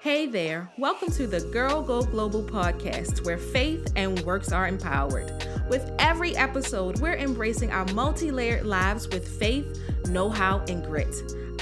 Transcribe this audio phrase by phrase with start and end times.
[0.00, 5.32] Hey there, welcome to the Girl Go Global podcast, where faith and works are empowered.
[5.68, 9.66] With every episode, we're embracing our multi layered lives with faith,
[10.06, 11.12] know how, and grit.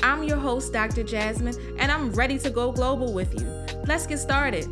[0.02, 1.02] I'm your host, Dr.
[1.02, 3.46] Jasmine, and I'm ready to go global with you.
[3.86, 4.66] Let's get started.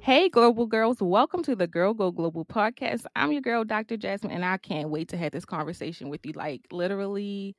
[0.00, 3.04] Hey, global girls, welcome to the Girl Go Global podcast.
[3.14, 3.96] I'm your girl, Dr.
[3.96, 6.32] Jasmine, and I can't wait to have this conversation with you.
[6.32, 7.54] Like, literally,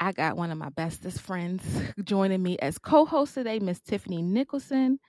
[0.00, 1.62] I got one of my bestest friends
[2.04, 5.00] joining me as co host today, Miss Tiffany Nicholson.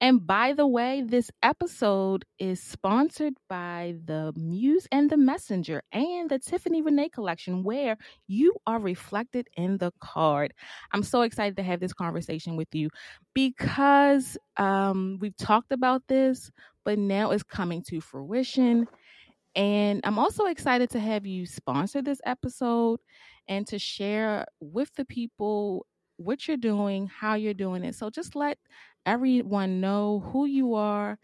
[0.00, 6.30] And by the way, this episode is sponsored by the Muse and the Messenger and
[6.30, 10.54] the Tiffany Reneé collection, where you are reflected in the card.
[10.92, 12.88] I'm so excited to have this conversation with you
[13.34, 16.50] because um, we've talked about this,
[16.84, 18.86] but now it's coming to fruition.
[19.54, 23.00] And I'm also excited to have you sponsor this episode
[23.48, 27.94] and to share with the people what you're doing, how you're doing it.
[27.94, 28.58] So just let
[29.06, 31.18] everyone know who you are.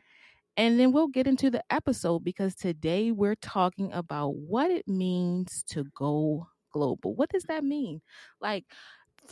[0.56, 5.64] And then we'll get into the episode because today we're talking about what it means
[5.68, 7.14] to go global.
[7.14, 8.00] What does that mean?
[8.40, 8.64] Like,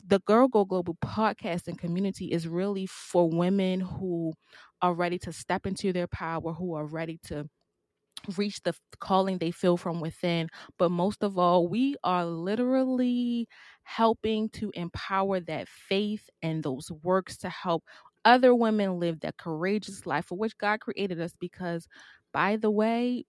[0.06, 4.32] the Girl Go Global podcast and community is really for women who
[4.80, 7.48] are ready to step into their power, who are ready to
[8.36, 10.48] reach the calling they feel from within.
[10.78, 13.48] But most of all, we are literally
[13.84, 17.84] helping to empower that faith and those works to help
[18.24, 21.86] other women live that courageous life for which God created us because
[22.32, 23.24] by the way,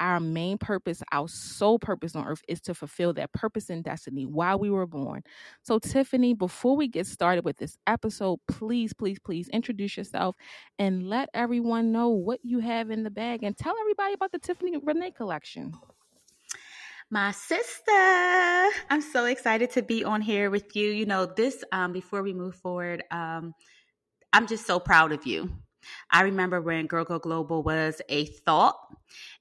[0.00, 4.26] our main purpose, our sole purpose on earth is to fulfill that purpose and destiny
[4.26, 5.22] while we were born.
[5.62, 10.36] So, Tiffany, before we get started with this episode, please, please, please introduce yourself
[10.78, 14.38] and let everyone know what you have in the bag and tell everybody about the
[14.38, 15.72] Tiffany Reneé collection.
[17.10, 17.92] My sister,
[18.90, 20.90] I'm so excited to be on here with you.
[20.90, 23.54] You know, this, um, before we move forward, um,
[24.32, 25.50] I'm just so proud of you
[26.10, 28.76] I remember when Girl Go Global was a thought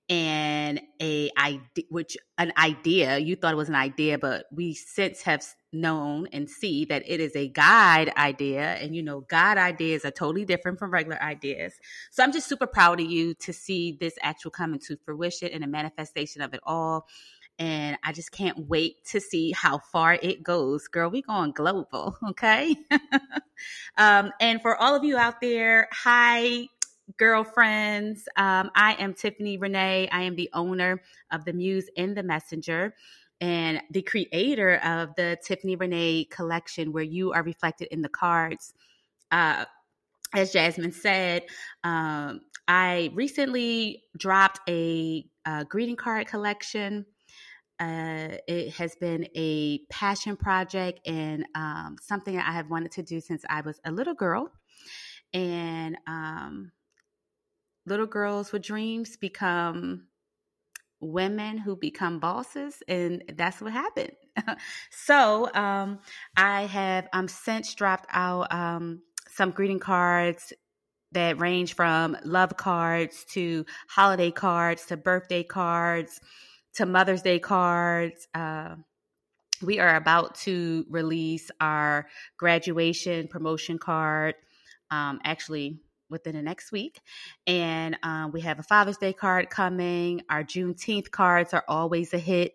[0.10, 5.22] and a idea, which an idea, you thought it was an idea, but we since
[5.24, 5.44] have
[5.74, 8.76] known and see that it is a guide idea.
[8.76, 11.74] And you know, God ideas are totally different from regular ideas.
[12.12, 15.64] So I'm just super proud of you to see this actual coming to fruition and
[15.64, 17.08] a manifestation of it all
[17.60, 20.88] and I just can't wait to see how far it goes.
[20.88, 22.76] Girl, we going global, okay?
[23.98, 26.68] um, and for all of you out there, hi,
[27.18, 28.28] girlfriends.
[28.36, 30.10] Um, I am Tiffany Reneé.
[30.12, 31.02] I am the owner
[31.32, 32.94] of the Muse and the Messenger
[33.40, 38.74] and the creator of the Tiffany Reneé collection, where you are reflected in the cards.
[39.32, 39.66] Uh,
[40.34, 41.44] as Jasmine said,
[41.84, 47.06] um, I recently dropped a, a greeting card collection
[47.80, 53.20] uh, it has been a passion project and um, something I have wanted to do
[53.20, 54.52] since I was a little girl.
[55.34, 56.72] And um,
[57.86, 60.08] little girls with dreams become
[61.00, 64.14] women who become bosses, and that's what happened.
[64.90, 66.00] so um,
[66.36, 70.54] I have um, since dropped out um, some greeting cards
[71.12, 76.20] that range from love cards to holiday cards to birthday cards
[76.78, 78.28] to Mother's Day cards.
[78.36, 78.76] Uh,
[79.64, 82.08] we are about to release our
[82.38, 84.36] graduation promotion card,
[84.92, 85.80] um, actually
[86.10, 87.02] within the next week.
[87.48, 90.22] And um, we have a Father's Day card coming.
[90.30, 92.54] Our Juneteenth cards are always a hit.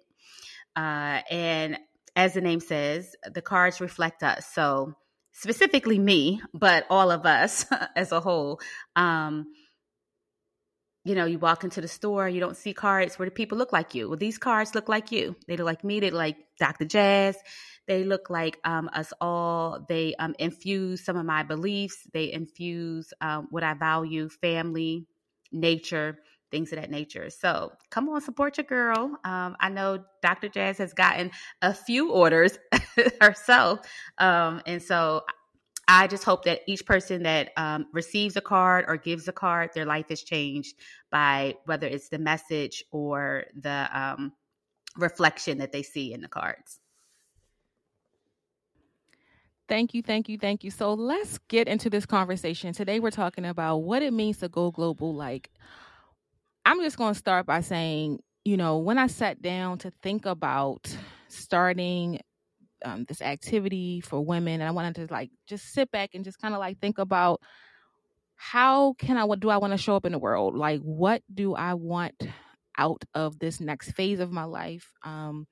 [0.77, 1.79] Uh, and
[2.15, 4.47] as the name says, the cards reflect us.
[4.47, 4.95] So,
[5.33, 7.67] specifically me, but all of us
[7.97, 8.61] as a whole.
[8.95, 9.47] Um,
[11.05, 13.73] you know, you walk into the store, you don't see cards where the people look
[13.73, 14.09] like you.
[14.09, 15.35] Well, these cards look like you.
[15.49, 16.01] They look like me.
[16.01, 16.85] They look like Dr.
[16.85, 17.37] Jazz.
[17.89, 19.85] They look like um, us all.
[19.89, 22.07] They um, infuse some of my beliefs.
[22.13, 25.07] They infuse um, what I value, family,
[25.51, 26.19] nature,
[26.53, 27.31] things of that nature.
[27.31, 29.19] So come on, support your girl.
[29.25, 30.49] Um, I know Dr.
[30.49, 31.33] Jazz has gotten
[31.63, 32.59] a few orders
[33.21, 33.81] herself.
[34.19, 35.23] Um, and so
[35.89, 39.71] I just hope that each person that um, receives a card or gives a card,
[39.75, 40.77] their life is changed
[41.11, 44.33] by whether it's the message or the um,
[44.97, 46.79] reflection that they see in the cards.
[49.69, 50.71] Thank you, thank you, thank you.
[50.71, 52.73] So let's get into this conversation.
[52.73, 55.15] Today we're talking about what it means to go global.
[55.15, 55.51] Like,
[56.65, 60.27] I'm just going to start by saying, you know, when I sat down to think
[60.27, 60.95] about
[61.29, 62.21] starting
[62.85, 66.41] um, this activity for women, and I wanted to like just sit back and just
[66.41, 67.41] kind of like think about
[68.37, 70.57] how can I what do I want to show up in the world?
[70.57, 72.15] Like, what do I want
[72.77, 74.91] out of this next phase of my life?
[75.05, 75.47] Um,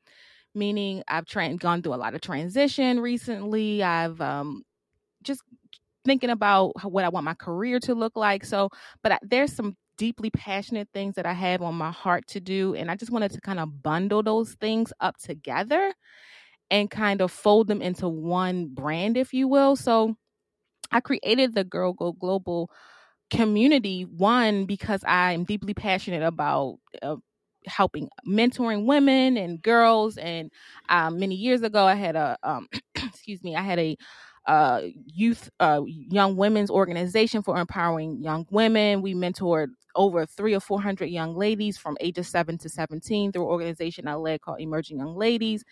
[0.54, 3.82] meaning I've tra- gone through a lot of transition recently.
[3.82, 4.62] I've um,
[5.22, 5.42] just
[6.04, 8.44] thinking about what I want my career to look like.
[8.44, 8.70] So,
[9.02, 12.74] but I, there's some deeply passionate things that I have on my heart to do.
[12.74, 15.92] And I just wanted to kind of bundle those things up together
[16.70, 19.76] and kind of fold them into one brand, if you will.
[19.76, 20.16] So
[20.92, 22.70] I created the Girl Go Global
[23.30, 26.78] community, one, because I'm deeply passionate about.
[27.02, 27.16] Uh,
[27.66, 30.50] helping mentoring women and girls and
[30.88, 33.96] um, many years ago i had a um, excuse me i had a
[34.46, 39.02] uh, youth, uh, young women's organization for empowering young women.
[39.02, 43.42] We mentored over three or four hundred young ladies from ages seven to seventeen through
[43.42, 45.64] an organization I led called Emerging Young Ladies.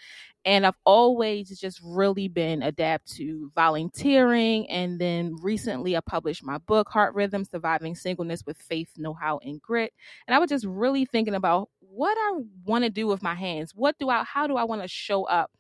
[0.44, 4.70] And I've always just really been adapt to volunteering.
[4.70, 9.38] And then recently, I published my book, Heart Rhythm: Surviving Singleness with Faith, Know How,
[9.43, 9.93] and Grit.
[10.26, 13.73] And I was just really thinking about what I want to do with my hands.
[13.75, 14.25] What do I?
[14.25, 15.50] How do I want to show up?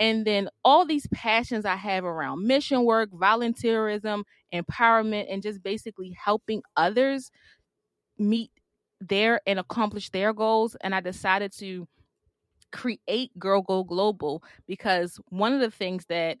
[0.00, 4.22] And then all these passions I have around mission work, volunteerism,
[4.54, 7.32] empowerment, and just basically helping others
[8.18, 8.50] meet
[9.00, 10.76] their and accomplish their goals.
[10.80, 11.86] And I decided to
[12.72, 16.38] create Girl Go Global because one of the things that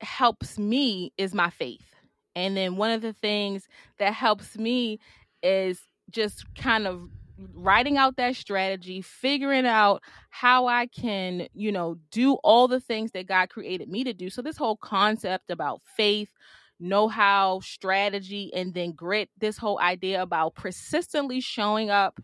[0.00, 1.94] helps me is my faith.
[2.34, 3.66] And then one of the things
[3.98, 5.00] that helps me
[5.42, 5.80] is
[6.10, 7.08] just kind of
[7.54, 13.12] writing out that strategy, figuring out how I can, you know, do all the things
[13.12, 14.30] that God created me to do.
[14.30, 16.30] So, this whole concept about faith,
[16.80, 22.20] know how, strategy, and then grit, this whole idea about persistently showing up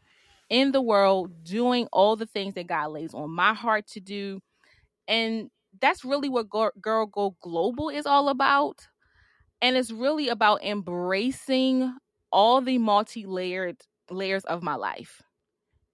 [0.50, 4.40] in the world, doing all the things that God lays on my heart to do.
[5.08, 8.86] And that's really what Girl Go Global is all about.
[9.60, 11.96] And it's really about embracing
[12.30, 13.76] all the multi layered
[14.10, 15.22] layers of my life.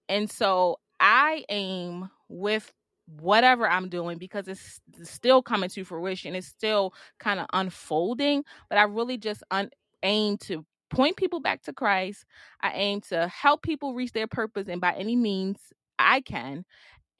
[0.09, 2.71] And so I aim with
[3.19, 6.35] whatever I'm doing because it's still coming to fruition.
[6.35, 9.71] It's still kind of unfolding, but I really just un-
[10.03, 12.25] aim to point people back to Christ.
[12.61, 15.59] I aim to help people reach their purpose and by any means
[15.97, 16.65] I can.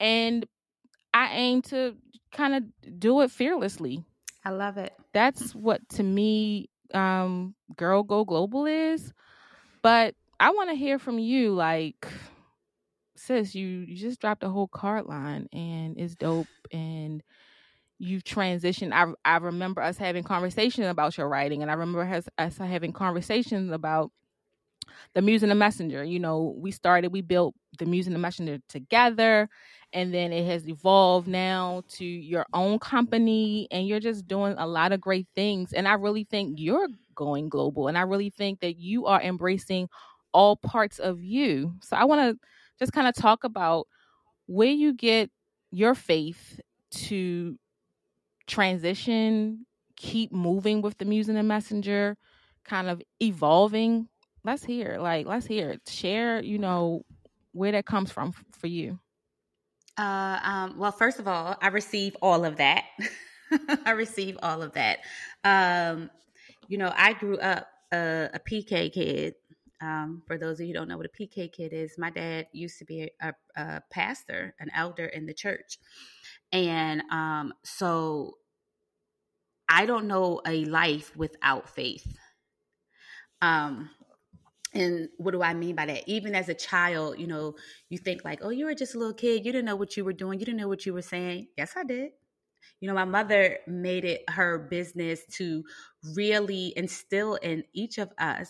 [0.00, 0.46] And
[1.14, 1.96] I aim to
[2.32, 4.04] kind of do it fearlessly.
[4.44, 4.92] I love it.
[5.12, 9.12] That's what to me um Girl Go Global is.
[9.82, 11.54] But I want to hear from you.
[11.54, 12.06] Like,
[13.22, 16.46] sis, you, you just dropped a whole card line and it's dope.
[16.72, 17.22] And
[18.02, 18.92] you've transitioned.
[18.92, 23.70] I, I remember us having conversations about your writing, and I remember us having conversations
[23.70, 24.10] about
[25.14, 26.02] the Muse and the Messenger.
[26.02, 29.48] You know, we started, we built the Muse and the Messenger together,
[29.92, 34.66] and then it has evolved now to your own company, and you're just doing a
[34.66, 35.72] lot of great things.
[35.72, 39.88] And I really think you're going global, and I really think that you are embracing
[40.34, 41.74] all parts of you.
[41.82, 42.46] So I want to
[42.82, 43.86] just kind of talk about
[44.46, 45.30] where you get
[45.70, 47.56] your faith to
[48.48, 49.64] transition,
[49.96, 52.16] keep moving with the Muse and the Messenger,
[52.64, 54.08] kind of evolving.
[54.42, 55.76] Let's hear, like, let's hear.
[55.86, 57.04] Share, you know,
[57.52, 58.98] where that comes from for you.
[59.96, 62.86] Uh, um, well, first of all, I receive all of that.
[63.86, 65.00] I receive all of that.
[65.44, 66.10] Um,
[66.66, 69.34] you know, I grew up a PK kid.
[69.82, 72.46] Um, for those of you who don't know what a PK kid is, my dad
[72.52, 75.78] used to be a, a pastor, an elder in the church.
[76.52, 78.38] And um, so
[79.68, 82.16] I don't know a life without faith.
[83.40, 83.90] Um,
[84.72, 86.08] and what do I mean by that?
[86.08, 87.56] Even as a child, you know,
[87.88, 89.44] you think like, oh, you were just a little kid.
[89.44, 90.38] You didn't know what you were doing.
[90.38, 91.48] You didn't know what you were saying.
[91.58, 92.12] Yes, I did.
[92.80, 95.64] You know, my mother made it her business to
[96.14, 98.48] really instill in each of us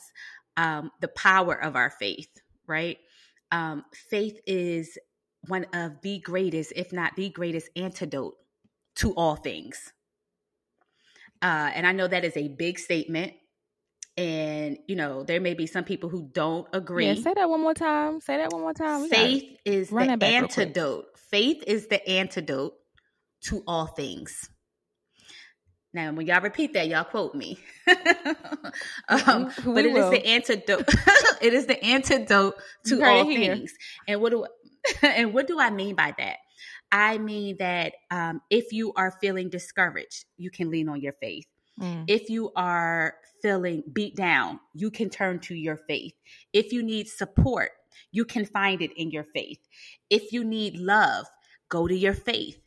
[0.56, 2.30] um, the power of our faith,
[2.66, 2.98] right?
[3.50, 4.98] Um, faith is
[5.48, 8.34] one of the greatest, if not the greatest, antidote
[8.96, 9.92] to all things.
[11.40, 13.32] Uh, and I know that is a big statement.
[14.16, 17.06] And, you know, there may be some people who don't agree.
[17.06, 18.20] Yeah, say that one more time.
[18.20, 19.02] Say that one more time.
[19.02, 21.18] We Faith is the antidote.
[21.18, 22.74] Faith is the antidote
[23.44, 24.50] to all things.
[25.94, 27.58] Now, when y'all repeat that, y'all quote me.
[29.08, 30.10] um, but it will.
[30.10, 30.88] is the antidote.
[31.42, 32.54] it is the antidote
[32.86, 33.72] to all things.
[34.08, 34.46] And what do
[35.02, 36.36] and what do I mean by that?
[36.90, 41.46] I mean that um, if you are feeling discouraged, you can lean on your faith.
[41.80, 42.04] Mm.
[42.08, 46.12] If you are feeling beat down, you can turn to your faith.
[46.52, 47.70] If you need support,
[48.10, 49.58] you can find it in your faith.
[50.10, 51.26] If you need love,
[51.68, 52.58] go to your faith.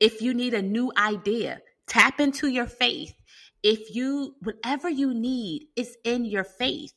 [0.00, 3.14] If you need a new idea, Tap into your faith.
[3.62, 6.92] If you, whatever you need is in your faith.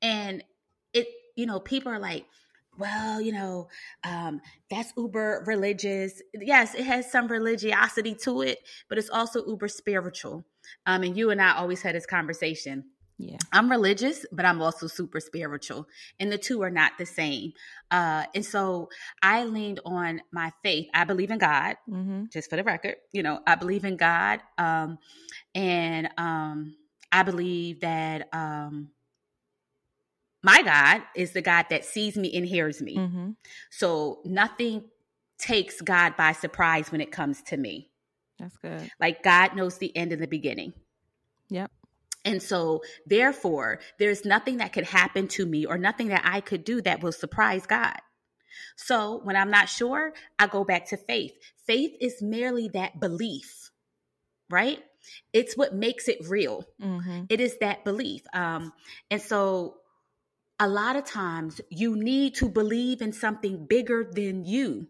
[0.00, 0.44] And
[0.92, 2.26] it, you know, people are like,
[2.78, 3.68] well, you know,
[4.04, 6.20] um, that's uber religious.
[6.34, 8.58] Yes, it has some religiosity to it,
[8.88, 10.44] but it's also uber spiritual.
[10.86, 12.84] Um, and you and I always had this conversation.
[13.18, 13.36] Yeah.
[13.52, 15.86] I'm religious, but I'm also super spiritual,
[16.18, 17.52] and the two are not the same.
[17.90, 18.88] Uh, and so
[19.22, 20.88] I leaned on my faith.
[20.92, 22.24] I believe in God, Mm-hmm.
[22.32, 22.96] just for the record.
[23.12, 24.98] You know, I believe in God, um,
[25.54, 26.76] and um,
[27.12, 28.90] I believe that um,
[30.42, 32.96] my God is the God that sees me and hears me.
[32.96, 33.30] Mm-hmm.
[33.70, 34.84] So nothing
[35.38, 37.90] takes God by surprise when it comes to me.
[38.38, 38.90] That's good.
[39.00, 40.72] Like God knows the end and the beginning.
[41.48, 41.70] Yep.
[42.24, 46.64] And so, therefore, there's nothing that could happen to me or nothing that I could
[46.64, 47.98] do that will surprise God.
[48.76, 51.32] So, when I'm not sure, I go back to faith.
[51.66, 53.70] Faith is merely that belief,
[54.50, 54.78] right?
[55.32, 56.64] It's what makes it real.
[56.82, 57.24] Mm-hmm.
[57.28, 58.22] It is that belief.
[58.32, 58.72] Um,
[59.10, 59.76] and so,
[60.58, 64.88] a lot of times, you need to believe in something bigger than you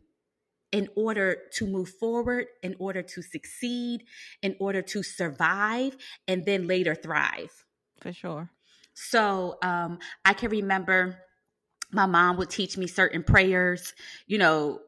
[0.74, 4.02] in order to move forward, in order to succeed,
[4.42, 7.64] in order to survive, and then later thrive.
[8.00, 8.50] For sure.
[8.92, 11.20] So um, I can remember
[11.92, 13.94] my mom would teach me certain prayers,
[14.26, 14.80] you know,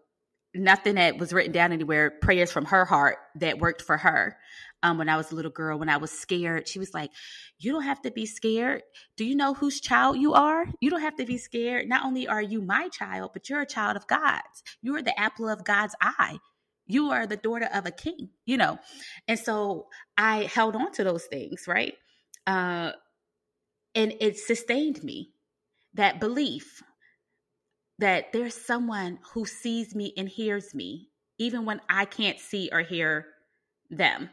[0.52, 4.36] nothing that was written down anywhere, prayers from her heart that worked for her.
[4.82, 7.10] Um, when I was a little girl, when I was scared, she was like,
[7.58, 8.82] You don't have to be scared.
[9.16, 10.66] Do you know whose child you are?
[10.80, 11.88] You don't have to be scared.
[11.88, 14.62] Not only are you my child, but you're a child of God's.
[14.82, 16.38] You are the apple of God's eye.
[16.86, 18.78] You are the daughter of a king, you know?
[19.26, 21.94] And so I held on to those things, right?
[22.46, 22.92] Uh,
[23.94, 25.30] and it sustained me
[25.94, 26.82] that belief
[27.98, 32.80] that there's someone who sees me and hears me, even when I can't see or
[32.80, 33.26] hear
[33.90, 34.30] them.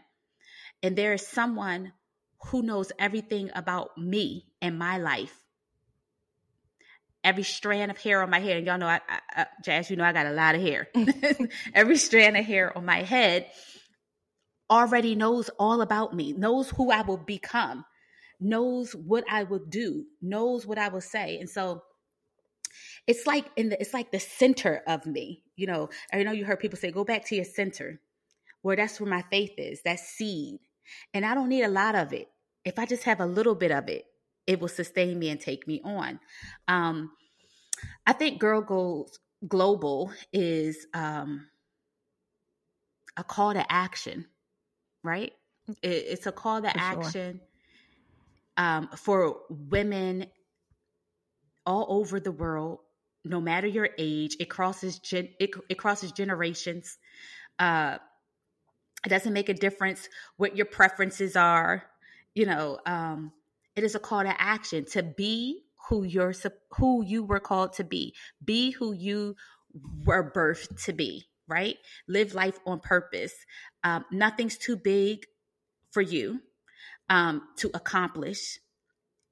[0.83, 1.93] And there is someone
[2.47, 5.33] who knows everything about me and my life.
[7.23, 9.95] Every strand of hair on my head, and y'all know, I, I, I, Jazz, you
[9.95, 10.89] know, I got a lot of hair.
[11.73, 13.47] Every strand of hair on my head
[14.69, 17.85] already knows all about me, knows who I will become,
[18.41, 21.39] knows what I will do, knows what I will say.
[21.39, 21.81] And so
[23.07, 25.43] it's like in the it's like the center of me.
[25.55, 28.01] You know, I know you heard people say, go back to your center.
[28.63, 30.59] Where that's where my faith is, that seed.
[31.13, 32.29] And I don't need a lot of it.
[32.65, 34.05] If I just have a little bit of it,
[34.47, 36.19] it will sustain me and take me on.
[36.67, 37.11] Um,
[38.05, 41.47] I think Girl Goes Global is um,
[43.17, 44.25] a call to action,
[45.03, 45.33] right?
[45.81, 46.99] It, it's a call to For sure.
[46.99, 47.41] action
[48.57, 50.27] um, for women
[51.65, 52.79] all over the world,
[53.23, 54.35] no matter your age.
[54.39, 56.97] It crosses gen- it, it crosses generations.
[57.59, 57.97] Uh,
[59.05, 60.07] it doesn't make a difference
[60.37, 61.83] what your preferences are.
[62.33, 63.31] You know, um,
[63.75, 66.33] it is a call to action to be who you're
[66.77, 68.13] who you were called to be.
[68.43, 69.35] Be who you
[70.05, 71.25] were birthed to be.
[71.47, 71.75] Right?
[72.07, 73.33] Live life on purpose.
[73.83, 75.25] Um, nothing's too big
[75.91, 76.39] for you
[77.09, 78.59] um, to accomplish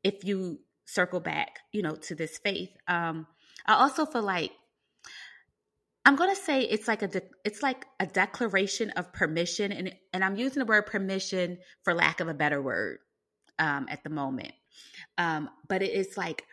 [0.04, 2.70] if you circle back, you know, to this faith.
[2.88, 3.28] Um,
[3.66, 4.52] I also feel like
[6.04, 10.24] I'm gonna say it's like a de- it's like a declaration of permission, and and
[10.24, 13.00] I'm using the word permission for lack of a better word
[13.60, 14.54] um, at the moment,
[15.18, 16.44] um, but it is like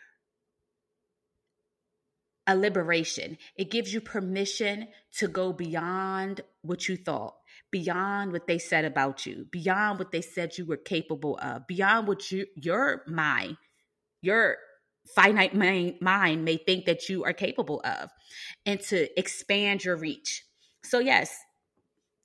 [2.47, 3.38] a liberation.
[3.57, 7.37] It gives you permission to go beyond what you thought,
[7.71, 12.07] beyond what they said about you, beyond what they said you were capable of, beyond
[12.07, 13.57] what you your mind,
[14.21, 14.57] your
[15.15, 18.11] finite mind, may think that you are capable of,
[18.67, 20.45] and to expand your reach.
[20.83, 21.37] So yes,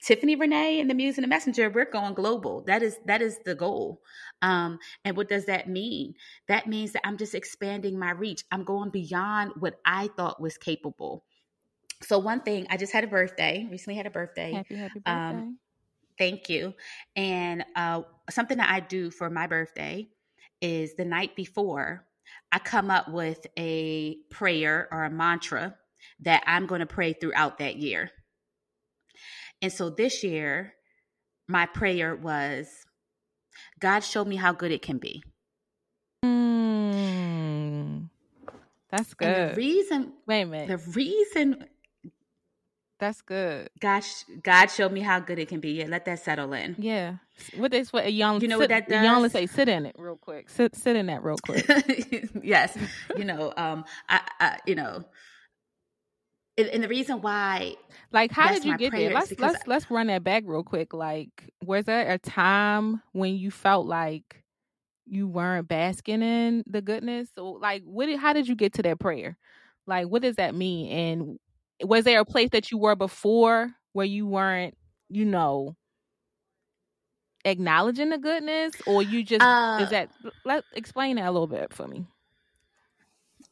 [0.03, 2.63] Tiffany Reneé and the Muse and the Messenger, we're going global.
[2.65, 4.01] That is that is the goal.
[4.41, 6.15] Um, and what does that mean?
[6.47, 8.43] That means that I'm just expanding my reach.
[8.51, 11.23] I'm going beyond what I thought was capable.
[12.01, 13.65] So one thing, I just had a birthday.
[13.71, 14.51] Recently had a birthday.
[14.51, 15.11] Happy, happy birthday.
[15.11, 15.57] Um,
[16.17, 16.73] Thank you.
[17.15, 20.09] And uh, something that I do for my birthday
[20.61, 22.05] is the night before,
[22.51, 25.75] I come up with a prayer or a mantra
[26.21, 28.11] that I'm going to pray throughout that year.
[29.61, 30.73] And so this year,
[31.47, 32.67] my prayer was
[33.79, 35.23] God, show me how good it can be.
[36.25, 38.09] Mm,
[38.89, 39.57] that's And the good.
[39.57, 40.67] reason, Wait a minute.
[40.69, 41.65] the reason
[43.03, 43.69] That's good.
[43.81, 45.71] Gosh, God showed me how good it can be.
[45.71, 46.77] Yeah, let that settle in.
[46.79, 47.15] Yeah.
[47.57, 49.31] What they what you know sit, what that does?
[49.33, 50.49] say sit in it real quick.
[50.49, 51.65] Sit sit in that real quick.
[52.41, 52.77] yes,
[53.17, 55.03] you know, um, I, I you know,
[56.57, 57.75] and, the reason why
[58.13, 59.13] Like how did you get there?
[59.13, 60.93] Let's let's let's run that back real quick.
[60.93, 64.45] Like was there a time when you felt like
[65.05, 67.27] you weren't basking in the goodness?
[67.35, 69.37] Or like what did, how did you get to that prayer?
[69.87, 70.89] Like what does that mean?
[70.89, 71.39] And
[71.81, 74.75] was there a place that you were before where you weren't,
[75.09, 75.75] you know,
[77.45, 80.09] acknowledging the goodness, or you just Uh, is that?
[80.45, 82.05] Let explain that a little bit for me.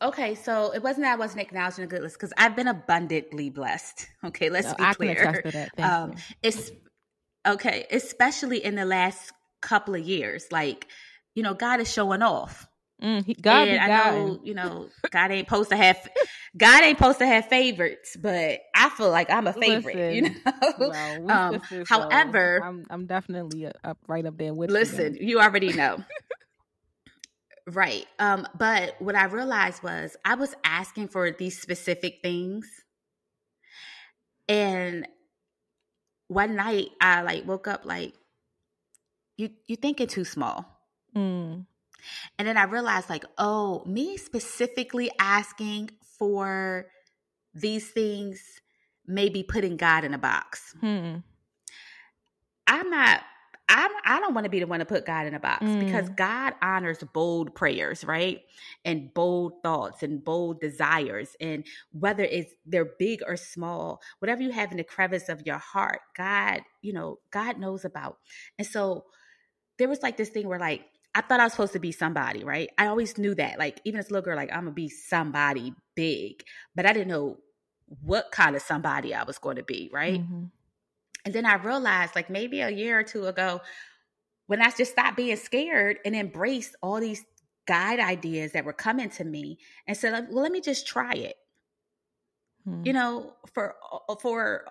[0.01, 3.49] Okay, so it wasn't that I wasn't acknowledging the good list because I've been abundantly
[3.49, 4.07] blessed.
[4.23, 5.15] Okay, let's No, be I clear.
[5.15, 5.69] can attest to that.
[5.75, 6.17] Thank Um, you.
[6.43, 6.71] it's
[7.45, 10.45] okay, especially in the last couple of years.
[10.51, 10.87] Like,
[11.35, 12.67] you know, God is showing off.
[13.01, 14.13] Mm, he, God and I God.
[14.13, 15.97] know, you know, God ain't supposed to have
[16.57, 20.29] God ain't supposed to have favorites, but I feel like I'm a favorite, you know.
[20.77, 24.69] Well, we um, sisters, so however- I'm I'm definitely uh, up right up there with
[24.69, 24.73] you.
[24.75, 26.03] Listen, you already know.
[27.67, 28.05] right.
[28.19, 32.67] Um, but what I realized was I was asking for these specific things.
[34.49, 35.07] And
[36.27, 38.13] one night I like woke up like,
[39.37, 40.65] you you thinking too small.
[41.15, 41.65] Mm,
[42.37, 46.87] And then I realized like, oh, me specifically asking for
[47.53, 48.41] these things
[49.07, 50.75] may be putting God in a box.
[50.79, 51.17] hmm.
[52.67, 53.21] I'm not.
[53.73, 55.79] I'm, I don't want to be the one to put God in a box Mm.
[55.79, 58.41] because God honors bold prayers, right?
[58.83, 61.37] And bold thoughts and bold desires.
[61.39, 65.57] And whether it's they're big or small, whatever you have in the crevice of your
[65.57, 68.17] heart, God, you know, God knows about.
[68.59, 69.05] And so
[69.77, 72.43] there was like this thing where like I thought I was supposed to be somebody,
[72.43, 72.69] right?
[72.77, 73.59] I always knew that.
[73.59, 76.43] Like even as a little girl, like I'm gonna be somebody big,
[76.75, 77.37] but I didn't know
[78.01, 80.21] what kind of somebody I was going to be, right?
[80.21, 80.51] Mhm.
[81.25, 83.61] And then I realized, like maybe a year or two ago,
[84.47, 87.23] when I just stopped being scared and embraced all these
[87.67, 91.35] guide ideas that were coming to me and said, well, let me just try it.
[92.63, 92.83] Hmm.
[92.85, 93.75] You know, for
[94.21, 94.65] for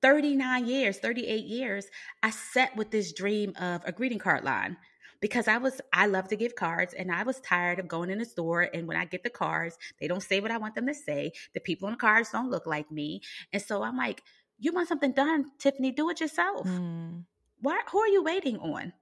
[0.00, 1.86] 39 years, 38 years,
[2.22, 4.76] I sat with this dream of a greeting card line
[5.20, 8.18] because I was I love to give cards and I was tired of going in
[8.18, 10.86] the store and when I get the cards, they don't say what I want them
[10.86, 11.32] to say.
[11.54, 13.22] The people on the cards don't look like me.
[13.52, 14.22] And so I'm like,
[14.58, 16.66] you want something done, Tiffany, do it yourself.
[16.66, 17.24] Mm.
[17.60, 18.92] Why who are you waiting on?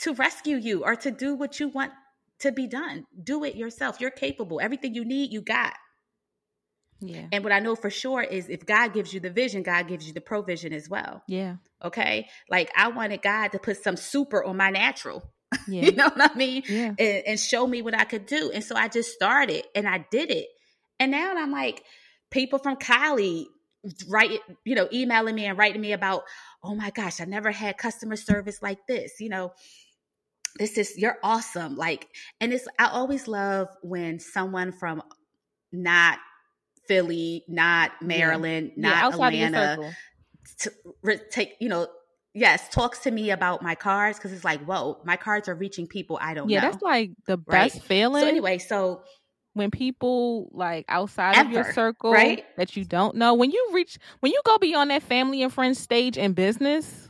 [0.00, 1.92] To rescue you or to do what you want
[2.40, 3.06] to be done.
[3.22, 4.00] Do it yourself.
[4.00, 4.60] You're capable.
[4.60, 5.74] Everything you need, you got.
[7.06, 7.26] Yeah.
[7.32, 10.06] And what I know for sure is if God gives you the vision, God gives
[10.06, 11.22] you the provision as well.
[11.28, 11.56] Yeah.
[11.82, 12.28] Okay.
[12.50, 15.22] Like I wanted God to put some super on my natural.
[15.68, 15.82] Yeah.
[15.82, 16.64] You know what I mean?
[16.68, 16.94] Yeah.
[16.98, 18.50] And, and show me what I could do.
[18.52, 20.48] And so I just started and I did it.
[20.98, 21.84] And now I'm like,
[22.30, 23.46] people from Cali
[24.08, 26.24] write, you know, emailing me and writing me about,
[26.62, 29.20] oh my gosh, I never had customer service like this.
[29.20, 29.52] You know,
[30.56, 31.76] this is you're awesome.
[31.76, 32.08] Like,
[32.40, 35.02] and it's I always love when someone from
[35.72, 36.18] not
[36.86, 38.90] Philly, not Maryland, yeah.
[38.90, 39.92] not your Atlanta,
[40.60, 41.86] to re- take you know
[42.34, 45.86] yes talks to me about my cards because it's like whoa my cards are reaching
[45.86, 46.52] people i don't know.
[46.52, 47.72] Yeah, know that's like the right?
[47.72, 48.22] best feeling.
[48.22, 49.02] so anyway so
[49.54, 52.44] when people like outside of your circle right?
[52.56, 55.78] that you don't know, when you reach, when you go beyond that family and friends
[55.78, 57.03] stage in business,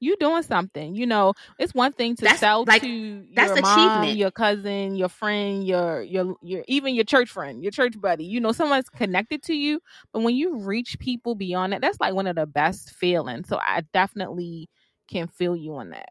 [0.00, 0.94] you doing something.
[0.94, 4.18] You know, it's one thing to That's, sell like, to that's your mom, achievement.
[4.18, 8.24] your cousin, your friend, your your your even your church friend, your church buddy.
[8.24, 9.80] You know, someone's connected to you.
[10.12, 13.48] But when you reach people beyond that, that's like one of the best feelings.
[13.48, 14.68] So I definitely
[15.08, 16.08] can feel you on that.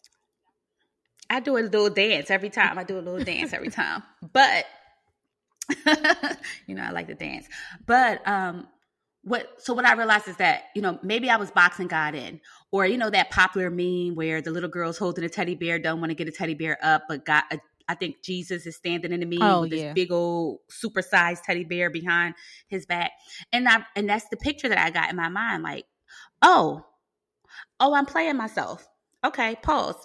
[1.29, 4.65] i do a little dance every time i do a little dance every time but
[6.67, 7.47] you know i like to dance
[7.85, 8.67] but um
[9.23, 12.39] what so what i realized is that you know maybe i was boxing god in
[12.75, 16.01] or you know that popular meme where the little girl's holding a teddy bear don't
[16.01, 19.13] want to get a teddy bear up but got a I think Jesus is standing
[19.13, 19.93] in the meme Oh, with this yeah.
[19.93, 22.33] big old supersized teddy bear behind
[22.67, 23.11] his back.
[23.53, 25.61] And I and that's the picture that I got in my mind.
[25.61, 25.85] Like,
[26.41, 26.83] oh,
[27.79, 28.87] oh, I'm playing myself.
[29.23, 29.95] Okay, pause.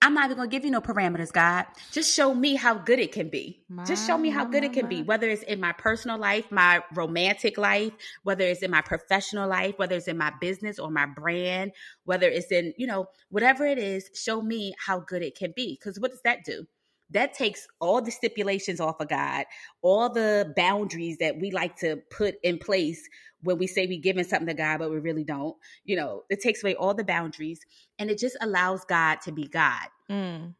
[0.00, 1.66] I'm not even gonna give you no parameters, God.
[1.90, 3.64] Just show me how good it can be.
[3.84, 6.18] Just show me how My, good my, it can be, whether it's in my personal
[6.18, 10.78] life, my romantic life, whether it's in my professional life, whether it's in my business
[10.78, 11.72] or my brand,
[12.04, 15.76] whether it's in, you know, whatever it is, show me how good it can be.
[15.78, 16.66] Because what does that do?
[17.10, 19.44] That takes all the stipulations off of God,
[19.82, 23.08] all the boundaries that we like to put in place
[23.42, 25.56] when we say we're giving something to God, but we really don't.
[25.84, 27.60] You know, it takes away all the boundaries
[27.98, 30.54] and it just allows God to be God Mm,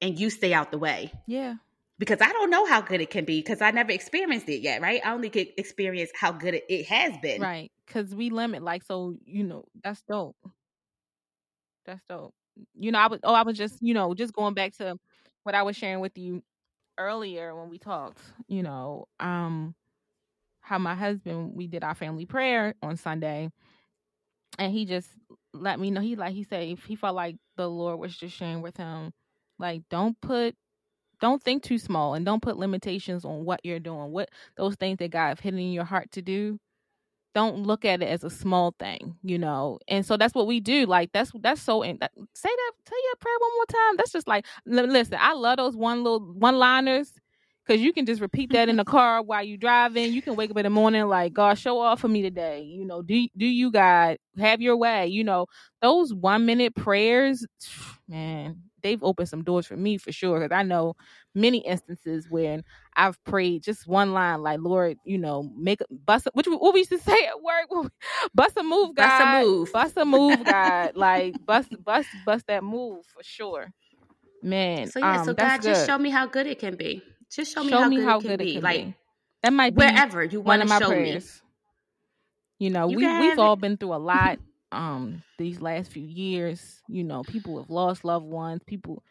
[0.00, 1.54] and you stay out the way yeah.
[1.98, 4.80] because I don't know how good it can be because I never experienced it yet,
[4.80, 5.00] right?
[5.04, 7.42] I only could experience how good it, it has been.
[7.42, 7.72] Right.
[7.88, 10.36] Cause we limit like so, you know, that's dope.
[11.86, 12.34] That's dope.
[12.74, 14.98] You know, I was oh, I was just, you know, just going back to
[15.44, 16.42] what I was sharing with you
[16.98, 19.74] earlier when we talked, you know, um
[20.60, 23.50] how my husband we did our family prayer on Sunday
[24.58, 25.08] and he just
[25.52, 28.62] let me know he like he said he felt like the Lord was just sharing
[28.62, 29.12] with him
[29.58, 30.54] like don't put
[31.20, 34.98] don't think too small and don't put limitations on what you're doing what those things
[34.98, 36.58] that God have hidden in your heart to do
[37.34, 39.78] don't look at it as a small thing, you know.
[39.88, 40.86] And so that's what we do.
[40.86, 41.82] Like that's that's so.
[41.82, 42.72] In, that, say that.
[42.84, 43.96] Tell your prayer one more time.
[43.96, 45.18] That's just like listen.
[45.20, 47.12] I love those one little one liners
[47.66, 50.12] because you can just repeat that in the car while you driving.
[50.12, 52.62] You can wake up in the morning like, God, show off for me today.
[52.62, 55.06] You know, do do you God have your way?
[55.06, 55.46] You know,
[55.82, 57.46] those one minute prayers,
[58.08, 60.40] man, they've opened some doors for me for sure.
[60.40, 60.94] Because I know
[61.34, 62.64] many instances when
[62.96, 66.90] I've prayed just one line, like Lord, you know, make bust which what we used
[66.90, 67.90] to say at work,
[68.34, 72.46] bust a move, God, bust a move, bust a move, God, like bust bust bust
[72.46, 73.72] that move for sure.
[74.42, 77.02] Man, so yeah, um, so God, just show me how good it can be.
[77.30, 78.60] Just show me show how, me good, how it good it can be.
[78.60, 78.94] Like
[79.42, 81.42] that might be wherever you want to show prayers.
[82.60, 82.66] me.
[82.66, 84.38] You know, you we we've all been through a lot
[84.72, 86.80] um these last few years.
[86.88, 88.62] You know, people have lost loved ones.
[88.66, 89.02] People,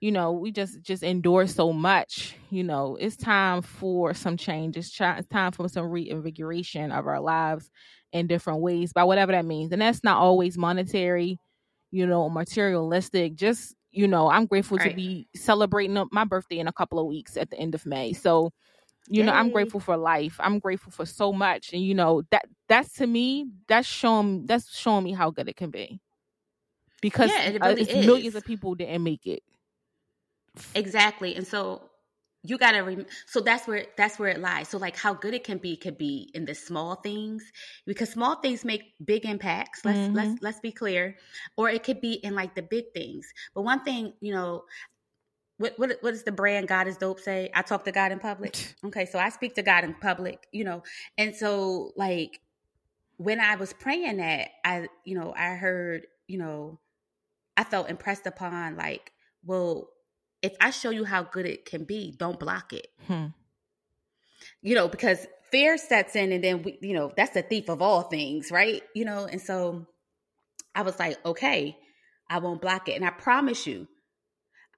[0.00, 2.36] you know, we just just endure so much.
[2.50, 4.76] You know, it's time for some change.
[4.76, 7.70] It's, it's time for some reinvigoration of our lives
[8.12, 9.72] in different ways, by whatever that means.
[9.72, 11.38] And that's not always monetary,
[11.90, 13.34] you know, materialistic.
[13.36, 14.90] Just you know, I'm grateful right.
[14.90, 18.12] to be celebrating my birthday in a couple of weeks at the end of May.
[18.12, 18.52] So,
[19.10, 19.26] you Yay.
[19.26, 20.36] know, I'm grateful for life.
[20.38, 24.74] I'm grateful for so much, and you know that that's to me that's showing that's
[24.74, 26.00] showing me how good it can be.
[27.02, 29.42] Because yeah, it really uh, millions of people didn't make it.
[30.74, 31.90] Exactly, and so
[32.42, 35.44] you gotta rem- so that's where that's where it lies so like how good it
[35.44, 37.52] can be could be in the small things
[37.86, 40.14] because small things make big impacts let's mm-hmm.
[40.14, 41.14] let's let's be clear
[41.56, 44.62] or it could be in like the big things but one thing you know
[45.60, 47.50] what, what what does the brand God is dope say?
[47.54, 48.74] I talk to God in public.
[48.84, 50.82] Okay, so I speak to God in public, you know,
[51.18, 52.40] and so like
[53.18, 56.80] when I was praying that, I you know I heard you know
[57.58, 59.12] I felt impressed upon like
[59.44, 59.90] well
[60.40, 62.86] if I show you how good it can be, don't block it.
[63.06, 63.26] Hmm.
[64.62, 67.82] You know, because fear sets in and then we, you know, that's the thief of
[67.82, 68.82] all things, right?
[68.94, 69.86] You know, and so
[70.74, 71.76] I was like, okay,
[72.30, 72.92] I won't block it.
[72.92, 73.86] And I promise you,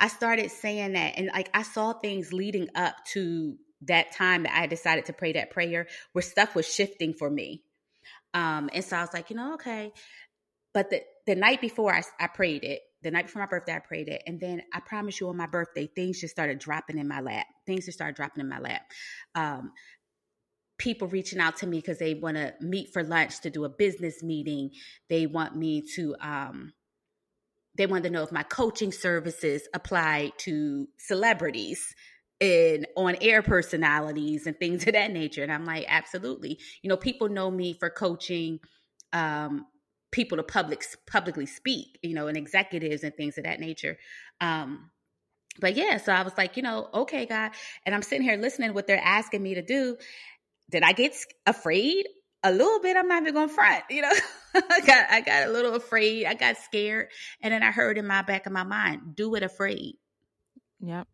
[0.02, 4.52] I started saying that and like I saw things leading up to that time that
[4.52, 7.62] I decided to pray that prayer where stuff was shifting for me.
[8.34, 9.92] Um, and so I was like, you know, okay.
[10.74, 13.78] But the, the night before I, I prayed it, the night before my birthday, I
[13.78, 14.22] prayed it.
[14.26, 17.46] And then I promise you on my birthday, things just started dropping in my lap.
[17.64, 18.82] Things just started dropping in my lap.
[19.36, 19.70] Um,
[20.78, 23.68] people reaching out to me because they want to meet for lunch to do a
[23.68, 24.70] business meeting.
[25.08, 26.72] They want me to, um,
[27.76, 31.94] they want to know if my coaching services apply to celebrities
[32.40, 35.42] and on air personalities and things of that nature.
[35.42, 36.58] And I'm like, absolutely.
[36.82, 38.60] You know, people know me for coaching
[39.12, 39.66] um,
[40.10, 43.98] people to public publicly speak, you know, and executives and things of that nature.
[44.40, 44.90] Um,
[45.60, 47.52] but yeah, so I was like, you know, okay, God,
[47.84, 49.96] and I'm sitting here listening what they're asking me to do.
[50.70, 51.14] Did I get
[51.46, 52.06] afraid?
[52.42, 52.96] A little bit.
[52.96, 54.10] I'm not even going to front, you know.
[54.70, 56.26] I got I got a little afraid.
[56.26, 57.08] I got scared,
[57.40, 59.96] and then I heard in my back of my mind, "Do it afraid."
[60.80, 61.08] Yep.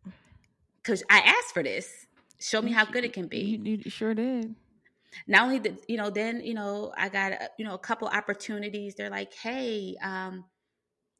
[0.81, 2.07] Because I asked for this.
[2.41, 3.59] Show me how good it can be.
[3.61, 4.55] You, you sure did
[5.27, 8.95] not only the you know then you know i got you know a couple opportunities
[8.95, 10.45] they're like hey um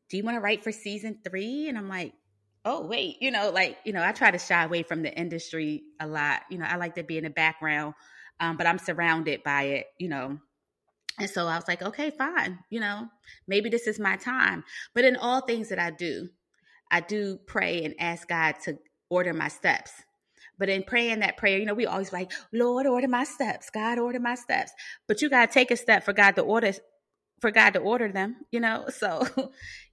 [0.10, 2.13] do you want to write for season three and i'm like
[2.65, 5.84] oh wait you know like you know i try to shy away from the industry
[5.99, 7.93] a lot you know i like to be in the background
[8.39, 10.38] um, but i'm surrounded by it you know
[11.19, 13.08] and so i was like okay fine you know
[13.47, 16.27] maybe this is my time but in all things that i do
[16.91, 18.77] i do pray and ask god to
[19.10, 19.91] order my steps
[20.60, 23.69] but in praying that prayer, you know, we always like, Lord, order my steps.
[23.69, 24.73] God, order my steps.
[25.08, 26.73] But you got to take a step for God to order
[27.39, 28.86] for God to order them, you know?
[28.99, 29.25] So,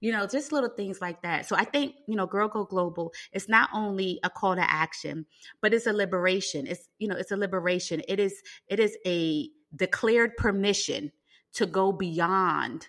[0.01, 1.47] you know, just little things like that.
[1.47, 5.25] So I think, you know, Girl Go Global is not only a call to action,
[5.61, 6.67] but it's a liberation.
[6.67, 8.01] It's, you know, it's a liberation.
[8.09, 11.13] It is, it is a declared permission
[11.57, 12.87] to go beyond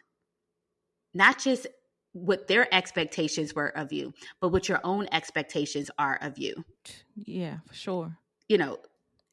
[1.14, 1.66] not just
[2.12, 6.64] what their expectations were of you, but what your own expectations are of you.
[7.16, 8.18] Yeah, for sure.
[8.48, 8.78] You know,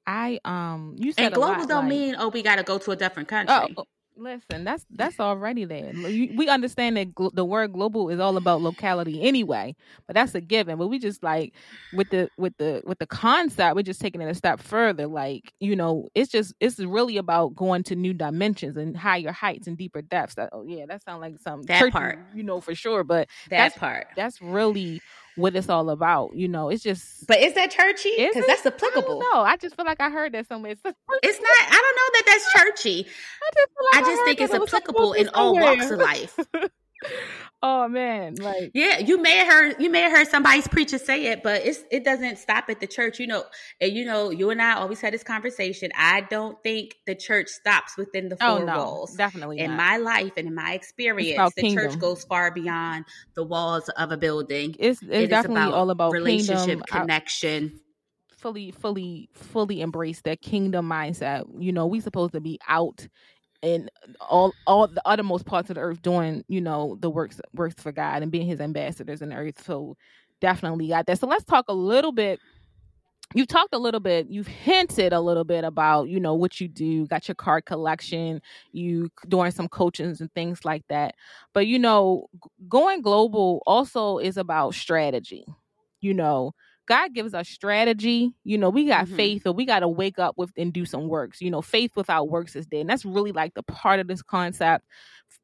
[0.05, 2.77] I um you said and global lot, don't like, mean oh we got to go
[2.77, 3.55] to a different country.
[3.55, 3.85] Oh, oh
[4.17, 5.91] Listen, that's that's already there.
[5.93, 9.75] We understand that gl- the word global is all about locality anyway,
[10.07, 10.77] but that's a given.
[10.77, 11.53] But we just like
[11.91, 15.07] with the with the with the concept, we're just taking it a step further.
[15.07, 19.67] Like you know, it's just it's really about going to new dimensions and higher heights
[19.67, 20.35] and deeper depths.
[20.35, 23.03] That, oh yeah, that sounds like something that part, you know for sure.
[23.03, 25.01] But that that's, part, that's really
[25.35, 26.35] what it's all about.
[26.35, 27.27] You know, it's just.
[27.27, 28.13] But is that churchy?
[28.17, 29.19] Because that's applicable.
[29.19, 30.71] No, I, I just feel like I heard that somewhere.
[30.71, 31.57] It's, it's not.
[31.67, 33.05] I don't know that that's churchy.
[33.07, 36.39] I just, like I just think it's applicable in all walks of life.
[37.65, 41.25] oh man, like yeah, you may have heard you may have heard somebody's preacher say
[41.25, 43.19] it, but it's it doesn't stop at the church.
[43.19, 43.43] You know,
[43.81, 45.91] and you know, you and I always had this conversation.
[45.97, 49.15] I don't think the church stops within the oh, four oh, no, walls.
[49.15, 49.77] Definitely, in not.
[49.77, 51.89] my life and in my experience, the kingdom.
[51.89, 54.75] church goes far beyond the walls of a building.
[54.77, 57.01] It's, it's it definitely about all about relationship kingdom.
[57.01, 57.71] connection.
[57.75, 57.79] I,
[58.45, 61.45] fully, fully, fully embrace that kingdom mindset.
[61.57, 63.07] You know, we supposed to be out
[63.65, 63.89] in
[64.21, 67.91] all all the uttermost parts of the earth doing you know the works works for
[67.91, 69.63] God and being His ambassadors in the earth.
[69.65, 69.97] So
[70.39, 71.19] definitely got that.
[71.19, 72.39] So let's talk a little bit.
[73.33, 74.27] You've talked a little bit.
[74.29, 77.07] You've hinted a little bit about you know what you do.
[77.07, 78.41] Got your card collection.
[78.71, 81.15] You doing some coachings and things like that.
[81.53, 82.27] But you know,
[82.69, 85.43] going global also is about strategy.
[86.01, 86.53] You know,
[86.87, 88.33] God gives us strategy.
[88.43, 89.15] You know, we got mm-hmm.
[89.15, 91.41] faith, or we got to wake up with and do some works.
[91.41, 94.21] You know, faith without works is dead, and that's really like the part of this
[94.21, 94.85] concept.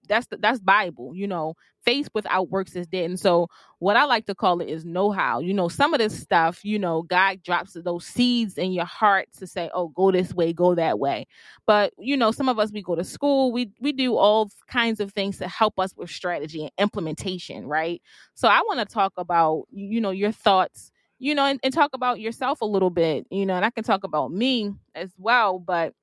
[0.07, 1.15] That's the, that's Bible.
[1.15, 3.05] You know, faith without works is dead.
[3.05, 3.47] And so,
[3.79, 5.39] what I like to call it is know how.
[5.39, 9.27] You know, some of this stuff, you know, God drops those seeds in your heart
[9.39, 11.25] to say, "Oh, go this way, go that way."
[11.65, 14.99] But you know, some of us we go to school, we we do all kinds
[14.99, 18.01] of things to help us with strategy and implementation, right?
[18.35, 21.91] So, I want to talk about you know your thoughts you know, and, and talk
[21.93, 25.59] about yourself a little bit, you know, and I can talk about me as well,
[25.59, 25.93] but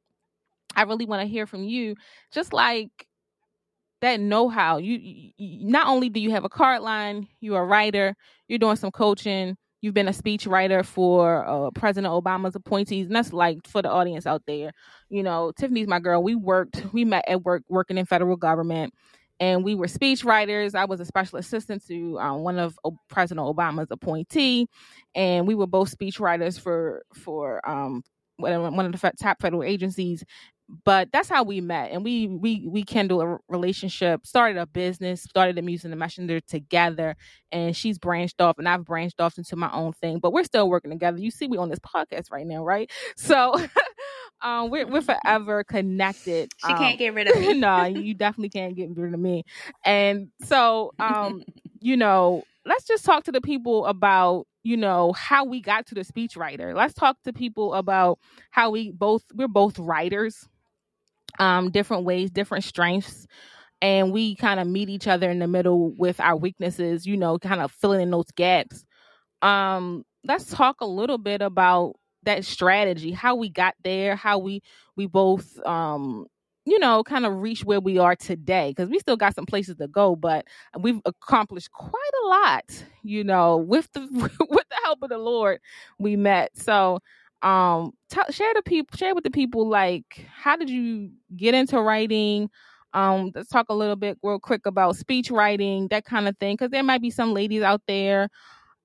[0.76, 1.96] I really want to hear from you.
[2.32, 2.88] Just like
[4.00, 4.78] that know-how.
[4.78, 8.14] You, you, not only do you have a card line, you're a writer,
[8.46, 13.16] you're doing some coaching, you've been a speech writer for uh, President Obama's appointees, and
[13.16, 14.70] that's like for the audience out there.
[15.10, 16.22] You know, Tiffany's my girl.
[16.22, 18.94] We worked, we met at work working in federal government,
[19.40, 20.74] and we were speech writers.
[20.74, 24.66] I was a special assistant to um, one of President Obama's appointee,
[25.14, 28.02] and we were both speech writers for for um,
[28.36, 28.52] one
[28.86, 30.24] of the top federal agencies.
[30.84, 35.22] But that's how we met, and we we we kindled a relationship, started a business,
[35.22, 37.16] started Muse and the Messenger together,
[37.50, 40.18] and she's branched off, and I've branched off into my own thing.
[40.18, 41.16] But we're still working together.
[41.18, 42.90] You see, we on this podcast right now, right?
[43.16, 43.54] So.
[44.42, 46.52] um, we're we're forever connected.
[46.58, 47.54] She um, can't get rid of me.
[47.54, 49.44] no, you definitely can't get rid of me.
[49.84, 51.42] And so, um,
[51.80, 55.94] you know, let's just talk to the people about you know how we got to
[55.94, 56.74] the speechwriter.
[56.74, 58.18] Let's talk to people about
[58.50, 60.48] how we both we're both writers,
[61.38, 63.26] um, different ways, different strengths.
[63.80, 67.38] And we kind of meet each other in the middle with our weaknesses, you know,
[67.38, 68.84] kind of filling in those gaps.
[69.40, 74.62] Um, let's talk a little bit about that strategy, how we got there, how we
[74.96, 76.26] we both um
[76.64, 79.76] you know, kind of reach where we are today because we still got some places
[79.76, 80.44] to go, but
[80.78, 84.00] we've accomplished quite a lot, you know, with the
[84.50, 85.60] with the help of the Lord
[85.98, 86.50] we met.
[86.56, 87.00] So,
[87.42, 91.80] um, t- share the people, share with the people, like, how did you get into
[91.80, 92.50] writing?
[92.94, 96.54] Um, let's talk a little bit real quick about speech writing, that kind of thing,
[96.56, 98.28] because there might be some ladies out there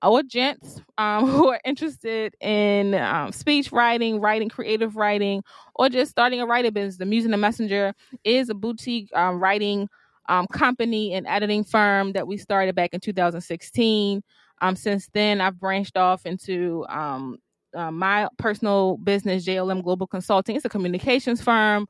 [0.04, 5.42] or gents um, who are interested in um, speech writing, writing, creative writing,
[5.74, 6.98] or just starting a writing business.
[6.98, 9.88] The Muse and the Messenger is a boutique um, writing
[10.28, 14.22] um, company and editing firm that we started back in 2016.
[14.60, 17.38] Um, since then, I've branched off into um,
[17.74, 20.56] uh, my personal business, JLM Global Consulting.
[20.56, 21.86] It's a communications firm.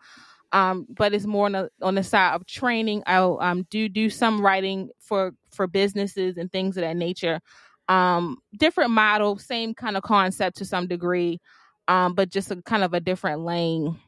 [0.53, 3.03] Um, but it's more on the on the side of training.
[3.07, 7.41] I um, do do some writing for for businesses and things of that nature
[7.89, 11.39] um different model same kind of concept to some degree
[11.89, 13.99] um but just a kind of a different lane.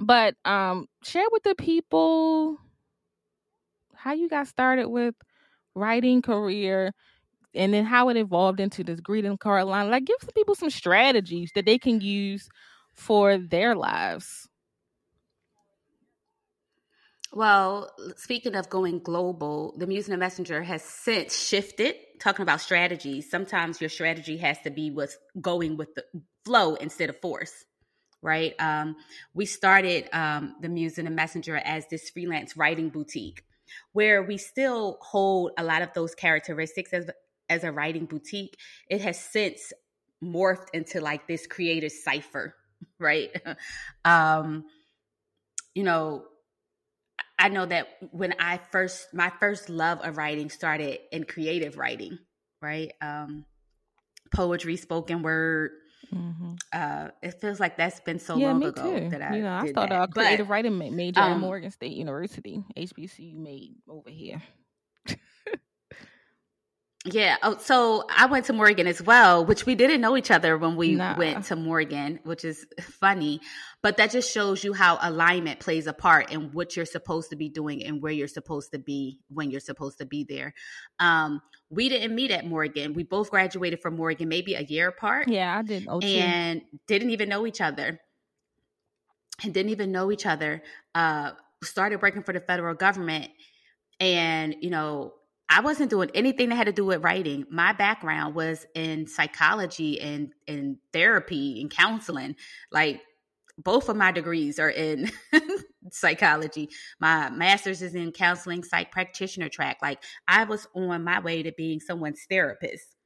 [0.00, 2.58] But um share with the people
[3.94, 5.14] how you got started with
[5.74, 6.92] writing career
[7.54, 10.70] and then how it evolved into this greeting card line like give some people some
[10.70, 12.48] strategies that they can use
[12.94, 14.48] for their lives
[17.32, 22.60] well, speaking of going global, the Muse and the Messenger has since shifted, talking about
[22.60, 23.30] strategies.
[23.30, 26.04] Sometimes your strategy has to be with going with the
[26.44, 27.64] flow instead of force,
[28.20, 28.54] right?
[28.58, 28.96] Um,
[29.32, 33.44] we started um, the Muse and the Messenger as this freelance writing boutique
[33.92, 37.08] where we still hold a lot of those characteristics as,
[37.48, 38.56] as a writing boutique.
[38.88, 39.72] It has since
[40.22, 42.54] morphed into like this creative cipher,
[42.98, 43.30] right?
[44.04, 44.64] um,
[45.74, 46.24] you know,
[47.40, 52.18] I know that when I first, my first love of writing started in creative writing,
[52.60, 52.92] right?
[53.00, 53.46] Um,
[54.30, 55.70] poetry, spoken word.
[56.14, 56.52] Mm-hmm.
[56.70, 59.08] Uh, it feels like that's been so yeah, long ago too.
[59.08, 60.08] that I you know I started that.
[60.08, 64.42] a creative but, writing major um, at Morgan State University, HBCU made over here.
[67.06, 67.38] Yeah.
[67.42, 70.76] Oh, so I went to Morgan as well, which we didn't know each other when
[70.76, 71.16] we Nah.
[71.16, 73.40] went to Morgan, which is funny.
[73.82, 77.36] But that just shows you how alignment plays a part in what you're supposed to
[77.36, 80.52] be doing and where you're supposed to be when you're supposed to be there.
[80.98, 82.92] Um, we didn't meet at Morgan.
[82.92, 85.86] We both graduated from Morgan maybe a year apart Yeah, I did.
[85.88, 87.98] Oh, and didn't even know each other
[89.42, 90.62] and didn't even know each other
[90.94, 91.30] uh
[91.62, 93.30] started working for the federal government
[94.00, 95.14] and you know
[95.50, 97.44] i wasn't doing anything that had to do with writing.
[97.50, 102.36] My background was in psychology and and therapy and counseling.
[102.70, 103.02] Like
[103.58, 105.10] both of my degrees are in
[105.90, 106.70] psychology.
[107.00, 109.78] My master's is in counseling psych practitioner track.
[109.82, 112.96] Like i was on my way to being someone's therapist.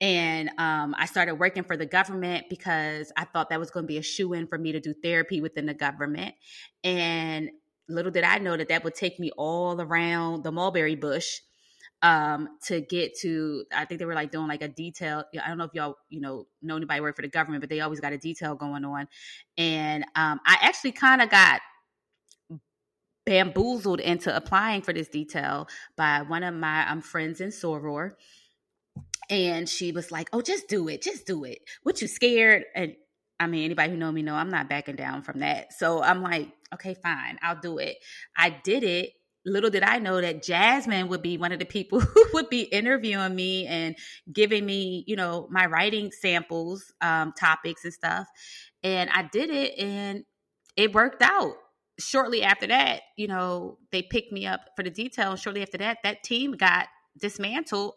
[0.00, 3.88] And um, I started working for the government because I thought that was going to
[3.88, 6.34] be a shoe in for me to do therapy within the government.
[6.82, 7.50] And
[7.88, 11.40] little did I know that that would take me all around the mulberry bush
[12.02, 13.64] um, to get to.
[13.74, 15.24] I think they were like doing like a detail.
[15.42, 17.80] I don't know if y'all you know know anybody work for the government, but they
[17.80, 19.08] always got a detail going on.
[19.56, 21.60] And um, I actually kind of got
[23.24, 28.12] bamboozled into applying for this detail by one of my um, friends in Soror
[29.30, 31.60] and she was like, "Oh, just do it, just do it.
[31.82, 32.94] What you scared?" And
[33.40, 35.72] I mean, anybody who know me know I'm not backing down from that.
[35.72, 37.96] So I'm like, "Okay, fine, I'll do it."
[38.36, 39.12] I did it.
[39.44, 42.62] Little did I know that Jasmine would be one of the people who would be
[42.62, 43.96] interviewing me and
[44.32, 48.26] giving me, you know, my writing samples, um, topics and stuff.
[48.82, 50.24] And I did it, and
[50.76, 51.54] it worked out.
[51.98, 55.36] Shortly after that, you know, they picked me up for the detail.
[55.36, 56.86] Shortly after that, that team got
[57.20, 57.94] dismantled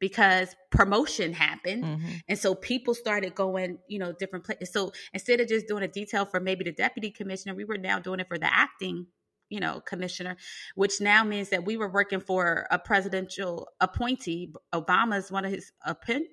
[0.00, 2.22] because promotion happened Mhm.
[2.28, 5.88] and so people started going you know different places so instead of just doing a
[5.88, 9.06] detail for maybe the deputy commissioner we were now doing it for the acting
[9.54, 10.36] you know commissioner
[10.74, 15.72] which now means that we were working for a presidential appointee obama's one of his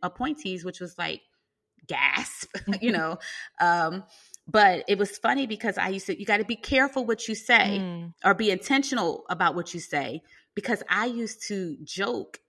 [0.03, 1.21] appointees which was like
[1.88, 2.49] gasp
[2.81, 3.17] you know
[3.60, 4.03] um
[4.47, 7.36] but it was funny because i used to you got to be careful what you
[7.36, 8.13] say Mm.
[8.25, 10.21] or be intentional about what you say
[10.53, 12.39] because I used to joke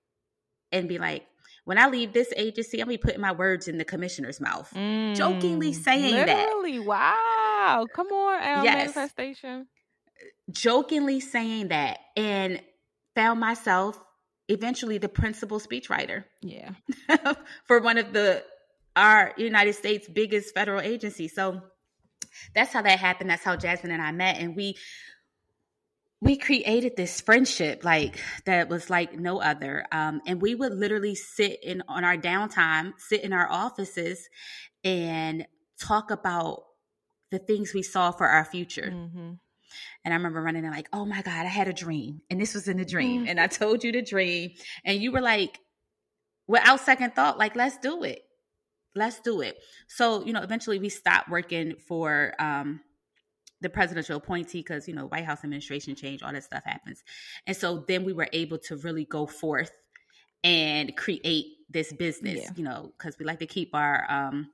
[0.73, 1.25] and be like,
[1.65, 4.71] when I leave this agency, I'm gonna be putting my words in the commissioner's mouth.
[5.15, 5.75] Jokingly Mm.
[5.75, 6.51] saying that.
[6.85, 7.87] Wow.
[7.95, 8.95] Come on, Al Yes.
[8.97, 9.69] manifestation.
[10.51, 12.61] Jokingly saying that and
[13.15, 13.99] found myself
[14.49, 16.73] eventually the principal speechwriter Yeah.
[17.67, 18.45] for one of the
[18.95, 21.35] our United States biggest federal agencies.
[21.35, 21.63] So
[22.55, 23.31] that's how that happened.
[23.31, 24.39] That's how Jasmine and I met.
[24.39, 24.77] And we
[26.21, 29.85] we created this friendship like that was like no other.
[29.91, 34.29] Um, and we would literally sit in on our downtime, sit in our offices
[34.85, 35.47] and
[35.81, 36.63] talk about
[37.33, 38.91] the things we saw for our future.
[38.91, 39.33] hmm
[40.05, 42.23] And I remember running in like, oh my God, I had a dream.
[42.31, 43.25] And this was in the dream.
[43.25, 43.29] Mm.
[43.31, 44.53] And I told you the dream.
[44.85, 45.59] And you were like,
[46.49, 48.23] without second thought, like, let's do it.
[48.95, 49.57] Let's do it.
[49.89, 52.81] So, you know, eventually we stopped working for um
[53.61, 57.05] the presidential appointee because, you know, White House administration change, all that stuff happens.
[57.47, 59.71] And so then we were able to really go forth
[60.43, 62.51] and create this business, Yeah.
[62.57, 64.51] you know, because we like to keep our um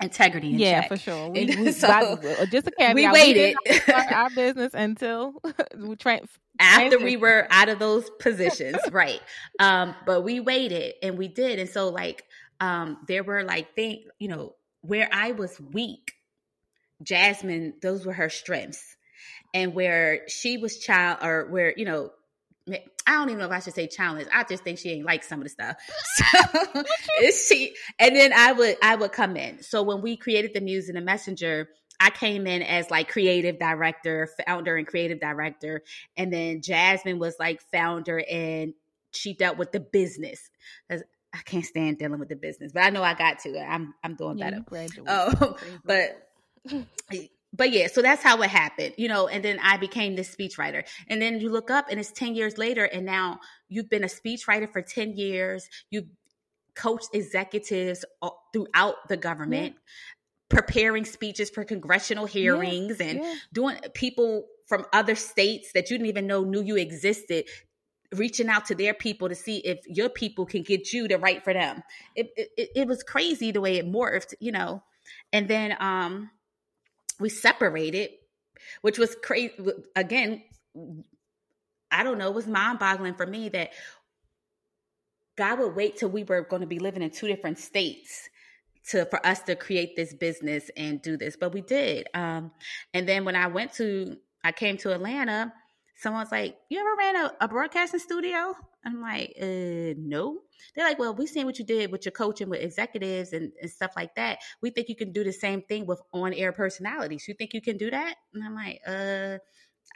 [0.00, 0.88] integrity in Yeah, check.
[0.88, 1.30] for sure.
[1.32, 2.94] We, we so, uh, just a caveat.
[2.94, 3.56] we waited.
[3.66, 5.34] not start our business until
[5.76, 6.20] we tra-
[6.58, 9.20] after we were out of those positions right
[9.58, 12.24] um but we waited and we did and so like
[12.60, 16.12] um there were like things you know where i was weak
[17.02, 18.96] jasmine those were her strengths
[19.54, 22.10] and where she was child or where you know
[22.70, 24.28] I don't even know if I should say challenge.
[24.32, 25.76] I just think she ain't like some of the stuff.
[27.22, 29.62] So she and then I would I would come in.
[29.62, 31.68] So when we created the Muse and the Messenger,
[32.00, 35.82] I came in as like creative director, founder and creative director.
[36.16, 38.74] And then Jasmine was like founder and
[39.12, 40.50] she dealt with the business.
[41.34, 43.58] I can't stand dealing with the business, but I know I got to.
[43.58, 44.62] I'm I'm doing yeah, better.
[45.08, 46.28] Oh, but
[47.52, 49.28] but yeah, so that's how it happened, you know.
[49.28, 52.56] And then I became this speechwriter, and then you look up, and it's ten years
[52.56, 55.68] later, and now you've been a speechwriter for ten years.
[55.90, 56.06] You've
[56.74, 58.04] coached executives
[58.52, 59.76] throughout the government,
[60.48, 63.34] preparing speeches for congressional hearings, and yeah.
[63.52, 67.44] doing people from other states that you didn't even know knew you existed
[68.14, 71.42] reaching out to their people to see if your people can get you to write
[71.42, 71.82] for them
[72.14, 74.82] it, it, it was crazy the way it morphed you know
[75.32, 76.30] and then um
[77.22, 78.10] we separated
[78.82, 79.52] which was crazy
[79.96, 80.42] again
[81.90, 83.70] i don't know it was mind-boggling for me that
[85.36, 88.28] god would wait till we were going to be living in two different states
[88.88, 92.08] to for us to create this business and do this but we did.
[92.14, 92.50] Um
[92.92, 95.52] and then when i went to i came to atlanta
[95.96, 100.40] someone's like, "You ever ran a, a broadcasting studio?" I'm like, uh, "No."
[100.74, 103.70] They're like, "Well, we've seen what you did with your coaching with executives and, and
[103.70, 104.38] stuff like that.
[104.60, 107.26] We think you can do the same thing with on-air personalities.
[107.28, 109.38] You think you can do that?" And I'm like, "Uh,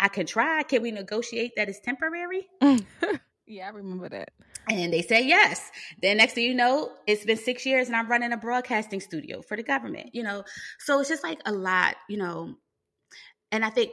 [0.01, 0.63] I can try.
[0.63, 2.49] Can we negotiate that it's temporary?"
[3.47, 4.31] yeah, I remember that.
[4.69, 5.71] And they say yes.
[6.03, 9.41] Then next thing you know, it's been six years and I'm running a broadcasting studio
[9.43, 10.43] for the government, you know.
[10.81, 12.57] So it's just like a lot, you know.
[13.53, 13.93] And I think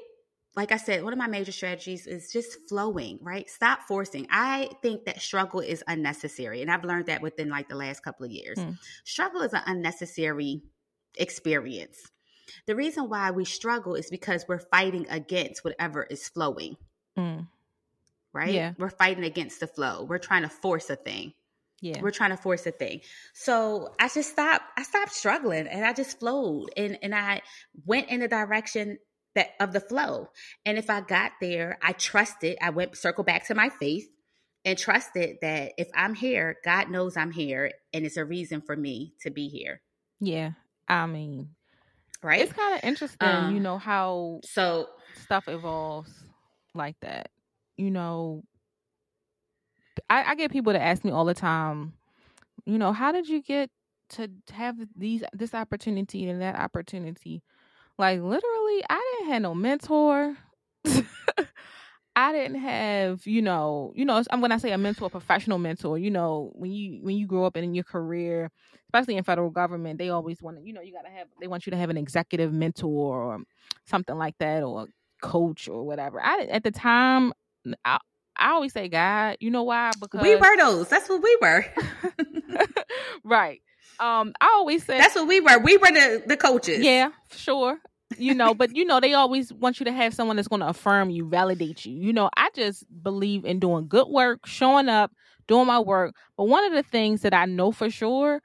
[0.56, 3.50] like I said, one of my major strategies is just flowing, right?
[3.50, 4.28] Stop forcing.
[4.30, 6.62] I think that struggle is unnecessary.
[6.62, 8.60] And I've learned that within like the last couple of years.
[8.60, 8.78] Mm.
[9.04, 10.62] Struggle is an unnecessary
[11.18, 12.12] experience.
[12.68, 16.78] The reason why we struggle is because we're fighting against whatever is flowing.
[17.18, 17.48] Mm.
[18.32, 18.54] Right?
[18.54, 18.74] Yeah.
[18.78, 20.06] We're fighting against the flow.
[20.08, 21.34] We're trying to force a thing.
[21.82, 22.00] Yeah.
[22.00, 23.02] We're trying to force a thing.
[23.34, 27.42] So I just stopped, I stopped struggling and I just flowed and, and I
[27.86, 29.00] went in the direction
[29.36, 30.30] that of the flow.
[30.66, 34.08] And if I got there, I trusted, I went circle back to my faith
[34.66, 38.76] and trusted that if I'm here, God knows I'm here and it's a reason for
[38.76, 39.82] me to be here.
[40.20, 40.52] Yeah.
[40.88, 41.50] I mean,
[42.22, 42.42] right?
[42.42, 44.88] It's kind of interesting, um, you know, how so
[45.24, 46.12] stuff evolves
[46.74, 47.30] like that.
[47.78, 48.44] You know,
[50.10, 51.94] I, I get people to ask me all the time,
[52.66, 53.70] you know, how did you get
[54.10, 57.42] to have these this opportunity and that opportunity?
[57.98, 60.38] Like literally, I didn't have no mentor.
[62.16, 65.58] I didn't have, you know, you know, I'm when I say a mentor, a professional
[65.58, 68.52] mentor, you know, when you when you grow up in your career,
[68.88, 71.66] especially in federal government, they always want to, you know, you gotta have, they want
[71.66, 73.44] you to have an executive mentor or
[73.86, 74.88] something like that, or
[75.24, 76.22] coach or whatever.
[76.22, 77.34] I at the time,
[77.84, 77.98] I,
[78.38, 79.38] I always say God.
[79.40, 79.92] You know why?
[80.00, 80.90] Because we were those.
[80.90, 81.66] That's what we were.
[83.24, 83.62] right.
[84.00, 85.60] Um, I always say that's what we were.
[85.60, 86.80] We were the the coaches.
[86.80, 87.80] Yeah, sure.
[88.18, 90.68] You know, but you know, they always want you to have someone that's going to
[90.68, 91.96] affirm you, validate you.
[91.96, 95.12] You know, I just believe in doing good work, showing up,
[95.48, 96.16] doing my work.
[96.38, 98.42] But one of the things that I know for sure,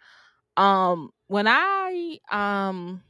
[0.56, 3.02] um, when I um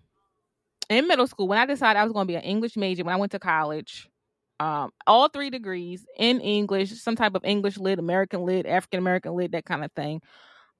[0.88, 3.14] in middle school, when I decided I was going to be an English major, when
[3.14, 4.08] I went to college,
[4.60, 9.34] um, all three degrees in English, some type of English lit, American lit, African American
[9.34, 10.20] lit, that kind of thing.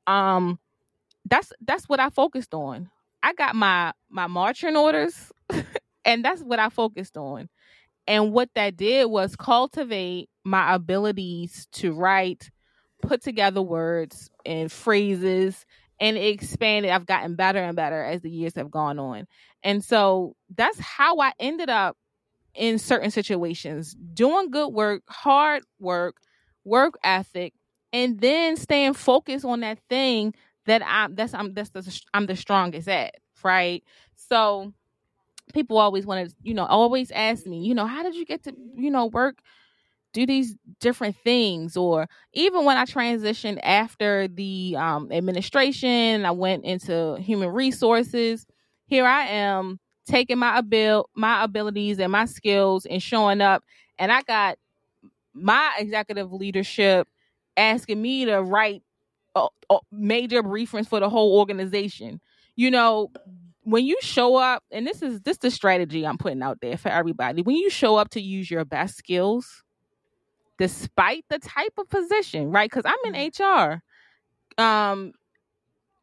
[0.06, 0.58] Um,
[1.28, 2.90] that's that's what I focused on.
[3.22, 5.32] I got my my marching orders
[6.04, 7.48] and that's what I focused on.
[8.06, 12.50] And what that did was cultivate my abilities to write,
[13.02, 15.66] put together words and phrases
[16.00, 16.90] and it expanded.
[16.90, 19.26] I've gotten better and better as the years have gone on.
[19.62, 21.96] And so that's how I ended up
[22.54, 26.16] in certain situations doing good work, hard work,
[26.64, 27.52] work ethic,
[27.92, 30.34] and then staying focused on that thing
[30.68, 33.84] that I'm that's I'm that's the I'm the strongest at, right?
[34.16, 34.74] So
[35.54, 38.44] people always want to, you know, always ask me, you know, how did you get
[38.44, 39.38] to, you know, work
[40.14, 46.64] do these different things or even when I transitioned after the um, administration, I went
[46.64, 48.46] into human resources.
[48.86, 53.62] Here I am taking my abil- my abilities and my skills and showing up
[53.98, 54.58] and I got
[55.34, 57.06] my executive leadership
[57.56, 58.82] asking me to write
[59.92, 62.20] major reference for the whole organization.
[62.56, 63.10] You know,
[63.62, 66.88] when you show up, and this is this the strategy I'm putting out there for
[66.88, 67.42] everybody.
[67.42, 69.62] When you show up to use your best skills,
[70.58, 72.70] despite the type of position, right?
[72.70, 73.82] Because I'm in HR.
[74.60, 75.12] Um,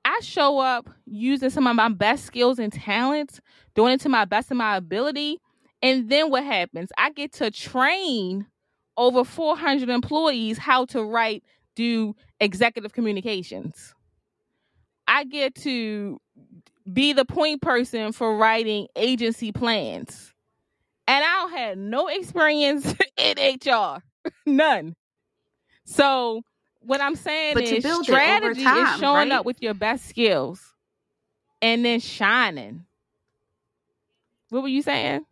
[0.06, 3.42] I show up using some of my best skills and talents,
[3.74, 5.40] doing it to my best of my ability.
[5.82, 6.90] And then what happens?
[6.98, 8.46] I get to train
[8.96, 11.44] over 400 employees how to write
[11.76, 12.16] do
[12.46, 13.94] executive communications.
[15.08, 16.20] I get to
[16.92, 20.34] be the point person for writing agency plans.
[21.08, 24.02] And I don't have no experience in HR.
[24.46, 24.96] None.
[25.86, 26.42] So
[26.80, 29.40] what I'm saying but is strategy time, is showing right?
[29.40, 30.74] up with your best skills
[31.62, 32.86] and then shining.
[34.50, 35.26] What were you saying?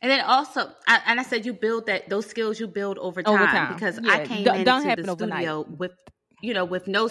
[0.00, 3.22] And then also, I, and I said you build that those skills you build over
[3.22, 3.74] time, over time.
[3.74, 4.12] because yeah.
[4.12, 5.78] I came D- into the studio overnight.
[5.78, 5.92] with
[6.40, 7.10] you know with no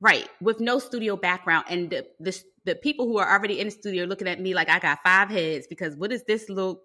[0.00, 3.70] right with no studio background, and the, the the people who are already in the
[3.70, 6.80] studio are looking at me like I got five heads because what is this little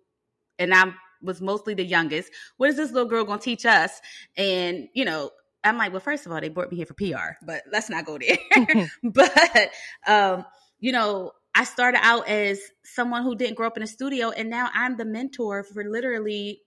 [0.57, 0.91] and I
[1.21, 2.31] was mostly the youngest.
[2.57, 3.91] What is this little girl gonna teach us?
[4.37, 5.31] And you know,
[5.63, 8.05] I'm like, well, first of all, they brought me here for PR, but let's not
[8.05, 8.37] go there.
[9.03, 9.71] but
[10.07, 10.45] um,
[10.79, 14.49] you know, I started out as someone who didn't grow up in a studio, and
[14.49, 16.61] now I'm the mentor for literally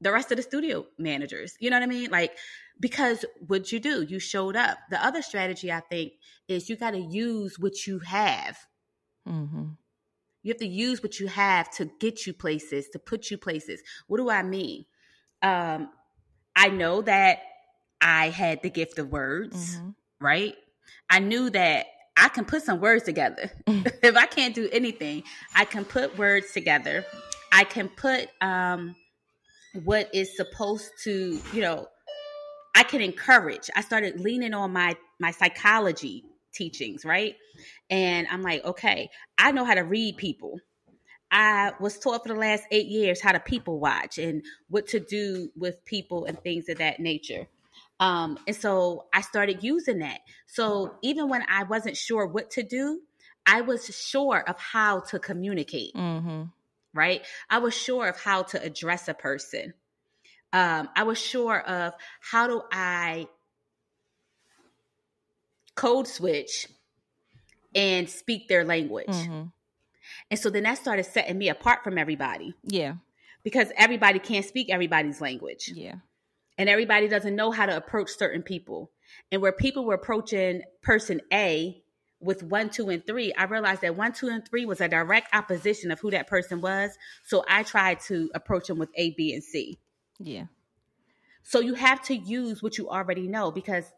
[0.00, 1.54] the rest of the studio managers.
[1.60, 2.10] You know what I mean?
[2.10, 2.36] Like,
[2.80, 4.78] because what you do, you showed up.
[4.90, 6.14] The other strategy I think
[6.48, 8.58] is you got to use what you have.
[9.28, 9.64] Mm-hmm.
[10.42, 13.80] You have to use what you have to get you places, to put you places.
[14.08, 14.86] What do I mean?
[15.40, 15.90] Um,
[16.56, 17.38] I know that
[18.00, 19.90] I had the gift of words, mm-hmm.
[20.20, 20.56] right?
[21.08, 21.86] I knew that
[22.20, 23.50] I can put some words together.
[23.66, 25.22] if I can't do anything,
[25.56, 27.04] I can put words together.
[27.50, 28.94] I can put um,
[29.84, 31.88] what is supposed to, you know,
[32.74, 33.70] I can encourage.
[33.74, 37.36] I started leaning on my my psychology teachings, right?
[37.88, 40.60] And I'm like, okay, I know how to read people.
[41.30, 45.00] I was taught for the last eight years how to people watch and what to
[45.00, 47.46] do with people and things of that nature.
[48.00, 50.20] Um, and so I started using that.
[50.46, 53.00] So even when I wasn't sure what to do,
[53.46, 55.94] I was sure of how to communicate.
[55.94, 56.44] Mm-hmm.
[56.92, 57.22] Right?
[57.48, 59.74] I was sure of how to address a person.
[60.52, 63.28] Um, I was sure of how do I
[65.76, 66.66] code switch
[67.74, 69.06] and speak their language.
[69.08, 69.42] Mm-hmm.
[70.30, 72.54] And so then that started setting me apart from everybody.
[72.64, 72.94] Yeah.
[73.44, 75.70] Because everybody can't speak everybody's language.
[75.74, 75.96] Yeah.
[76.58, 78.90] And everybody doesn't know how to approach certain people.
[79.32, 81.82] And where people were approaching person A
[82.20, 85.34] with one, two, and three, I realized that one, two, and three was a direct
[85.34, 86.90] opposition of who that person was.
[87.24, 89.78] So I tried to approach them with A, B, and C.
[90.18, 90.44] Yeah.
[91.42, 93.90] So you have to use what you already know because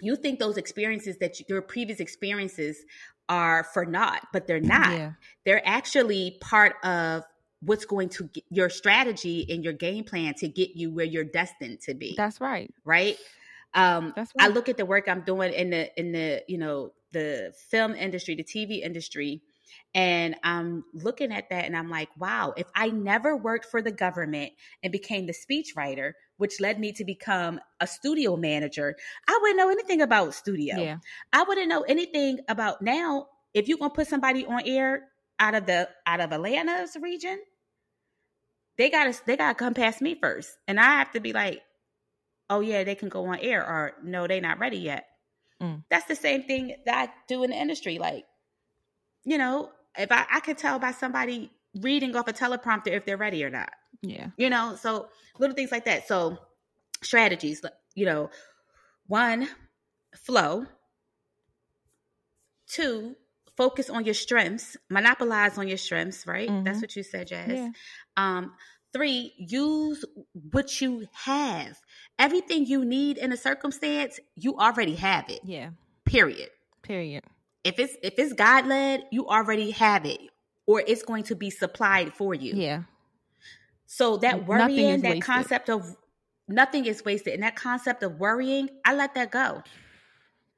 [0.00, 2.84] you think those experiences that you, your previous experiences
[3.28, 4.92] are for naught, but they're not.
[4.92, 5.12] Yeah.
[5.44, 7.24] They're actually part of
[7.64, 11.24] what's going to get your strategy and your game plan to get you where you're
[11.24, 12.14] destined to be.
[12.16, 12.72] That's right.
[12.84, 13.16] Right.
[13.74, 14.50] Um, That's right.
[14.50, 17.94] I look at the work I'm doing in the in the you know the film
[17.94, 19.42] industry, the TV industry,
[19.94, 23.92] and I'm looking at that and I'm like, wow, if I never worked for the
[23.92, 24.52] government
[24.82, 28.96] and became the speechwriter, which led me to become a studio manager,
[29.28, 30.76] I wouldn't know anything about studio.
[30.76, 30.96] Yeah.
[31.32, 33.26] I wouldn't know anything about now.
[33.54, 35.08] If you're gonna put somebody on air
[35.38, 37.38] out of the out of Atlanta's region,
[38.78, 40.50] they gotta they gotta come past me first.
[40.66, 41.62] And I have to be like,
[42.50, 45.06] oh yeah, they can go on air or no, they're not ready yet.
[45.62, 45.84] Mm.
[45.90, 47.98] That's the same thing that I do in the industry.
[47.98, 48.24] Like,
[49.24, 51.50] you know, if I, I could tell by somebody
[51.80, 53.70] reading off a teleprompter if they're ready or not.
[54.02, 54.28] Yeah.
[54.36, 55.08] You know, so
[55.38, 56.06] little things like that.
[56.06, 56.38] So
[57.02, 57.62] strategies,
[57.94, 58.30] you know,
[59.06, 59.48] one,
[60.14, 60.66] flow.
[62.66, 63.14] Two,
[63.56, 66.48] focus on your strengths, monopolize on your strengths, right?
[66.48, 66.64] Mm-hmm.
[66.64, 67.48] That's what you said, Jazz.
[67.48, 67.68] Yeah.
[68.16, 68.52] Um,
[68.92, 70.04] three, use
[70.50, 71.80] what you have.
[72.18, 75.40] Everything you need in a circumstance, you already have it.
[75.44, 75.70] Yeah.
[76.04, 76.50] Period.
[76.82, 77.24] Period.
[77.64, 80.20] If it's if it's God led, you already have it,
[80.66, 82.52] or it's going to be supplied for you.
[82.54, 82.82] Yeah.
[83.86, 85.22] So that worrying, that wasted.
[85.22, 85.96] concept of
[86.46, 89.62] nothing is wasted, and that concept of worrying, I let that go.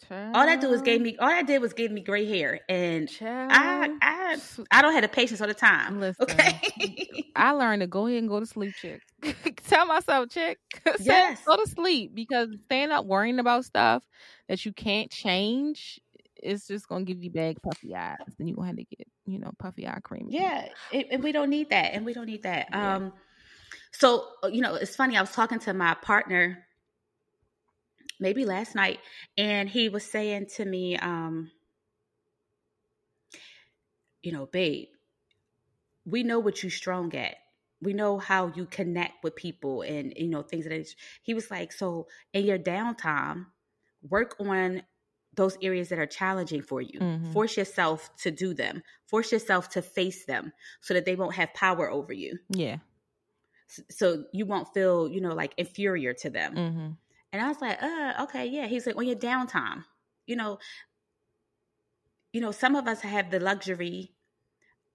[0.09, 0.37] Child.
[0.37, 3.09] All that do was gave me all I did was give me gray hair, and
[3.09, 3.51] Child.
[3.53, 4.39] I I
[4.71, 6.01] I don't have the patience all the time.
[6.01, 9.03] Listen, okay, I learned to go ahead and go to sleep, chick.
[9.69, 10.59] Tell myself, chick,
[11.01, 14.05] yes, go to sleep because staying up worrying about stuff
[14.49, 16.01] that you can't change
[16.43, 18.17] it's just gonna give you big puffy eyes.
[18.39, 20.29] Then you're gonna have to get, you know, puffy eye cream.
[20.31, 22.69] Yeah, and we don't need that, and we don't need that.
[22.71, 22.97] Yeah.
[22.97, 23.13] Um,
[23.93, 25.17] so uh, you know, it's funny.
[25.17, 26.66] I was talking to my partner
[28.21, 29.01] maybe last night,
[29.37, 31.51] and he was saying to me, um,
[34.23, 34.89] you know, babe,
[36.05, 37.37] we know what you're strong at.
[37.83, 40.87] We know how you connect with people and you know things that
[41.23, 43.47] he was like, so in your downtime,
[44.03, 44.83] work on
[45.35, 46.99] those areas that are challenging for you.
[46.99, 47.33] Mm-hmm.
[47.33, 48.83] Force yourself to do them.
[49.07, 52.39] Force yourself to face them so that they won't have power over you.
[52.49, 52.79] Yeah.
[53.91, 56.55] So you won't feel, you know, like inferior to them.
[56.55, 56.89] Mm-hmm.
[57.37, 58.67] And I was like, uh, okay, yeah.
[58.67, 59.85] He's like, on your downtime,
[60.27, 60.59] you know,
[62.33, 64.13] you know, some of us have the luxury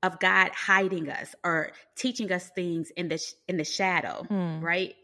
[0.01, 4.59] of God hiding us or teaching us things in the in the shadow, mm.
[4.59, 4.95] right?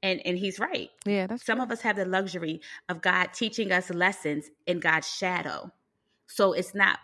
[0.00, 0.90] And and he's right.
[1.04, 1.64] Yeah, that's some true.
[1.64, 5.72] of us have the luxury of God teaching us lessons in God's shadow.
[6.28, 7.00] So it's not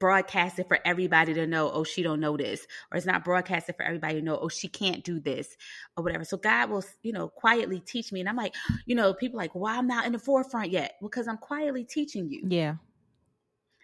[0.00, 3.84] broadcasted for everybody to know, oh, she don't know this, or it's not broadcasted for
[3.84, 5.56] everybody to know, oh, she can't do this,
[5.96, 6.24] or whatever.
[6.24, 8.20] So God will, you know, quietly teach me.
[8.20, 8.54] And I'm like,
[8.86, 10.96] you know, people like, why well, I'm not in the forefront yet?
[11.00, 12.42] Because I'm quietly teaching you.
[12.48, 12.76] Yeah.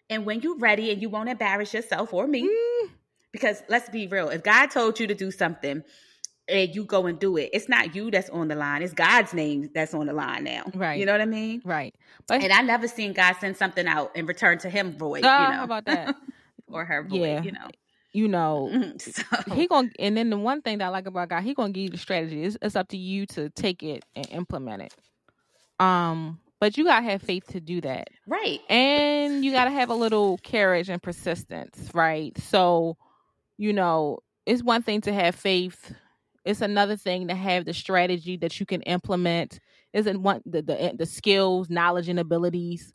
[0.08, 2.90] And when you're ready and you won't embarrass yourself or me, mm.
[3.30, 5.84] because let's be real, if God told you to do something
[6.48, 7.50] and you go and do it.
[7.52, 8.82] It's not you that's on the line.
[8.82, 10.64] It's God's name that's on the line now.
[10.74, 10.98] Right.
[10.98, 11.62] You know what I mean?
[11.64, 11.94] Right.
[12.26, 15.24] But and I never seen God send something out and return to him void.
[15.24, 15.56] Oh, you know?
[15.56, 16.14] how about that?
[16.68, 17.42] or her void, yeah.
[17.42, 17.68] you know.
[18.12, 18.96] You know, mm-hmm.
[19.50, 19.54] so.
[19.54, 21.82] he gonna and then the one thing that I like about God, he gonna give
[21.82, 22.44] you the strategy.
[22.44, 24.94] It's, it's up to you to take it and implement it.
[25.78, 28.08] Um, but you gotta have faith to do that.
[28.26, 28.60] Right.
[28.70, 32.36] And you gotta have a little courage and persistence, right?
[32.38, 32.96] So,
[33.58, 35.92] you know, it's one thing to have faith.
[36.46, 39.58] It's another thing to have the strategy that you can implement.
[39.92, 42.94] Isn't one the, the the skills, knowledge, and abilities.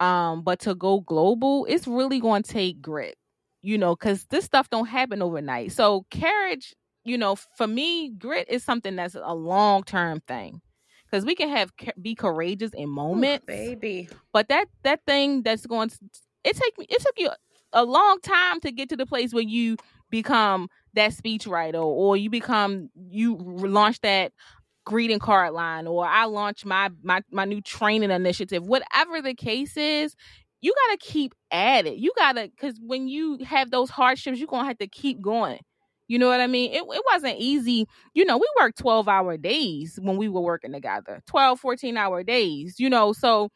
[0.00, 3.16] Um, but to go global, it's really going to take grit,
[3.62, 5.72] you know, because this stuff don't happen overnight.
[5.72, 6.72] So courage,
[7.04, 10.60] you know, for me, grit is something that's a long term thing
[11.10, 14.08] because we can have be courageous in moments, Ooh, baby.
[14.32, 15.98] But that that thing that's going to
[16.44, 17.30] it take me it took you
[17.72, 19.76] a long time to get to the place where you
[20.10, 24.32] become that speechwriter or you become you launch that
[24.84, 28.66] greeting card line or I launch my my my new training initiative.
[28.66, 30.14] Whatever the case is,
[30.60, 31.98] you got to keep at it.
[31.98, 35.20] You got to cuz when you have those hardships, you're going to have to keep
[35.20, 35.60] going.
[36.08, 36.72] You know what I mean?
[36.72, 37.86] It, it wasn't easy.
[38.14, 42.22] You know, we worked 12 hour days when we were working together, 12, 14 hour
[42.22, 43.12] days, you know.
[43.12, 43.50] So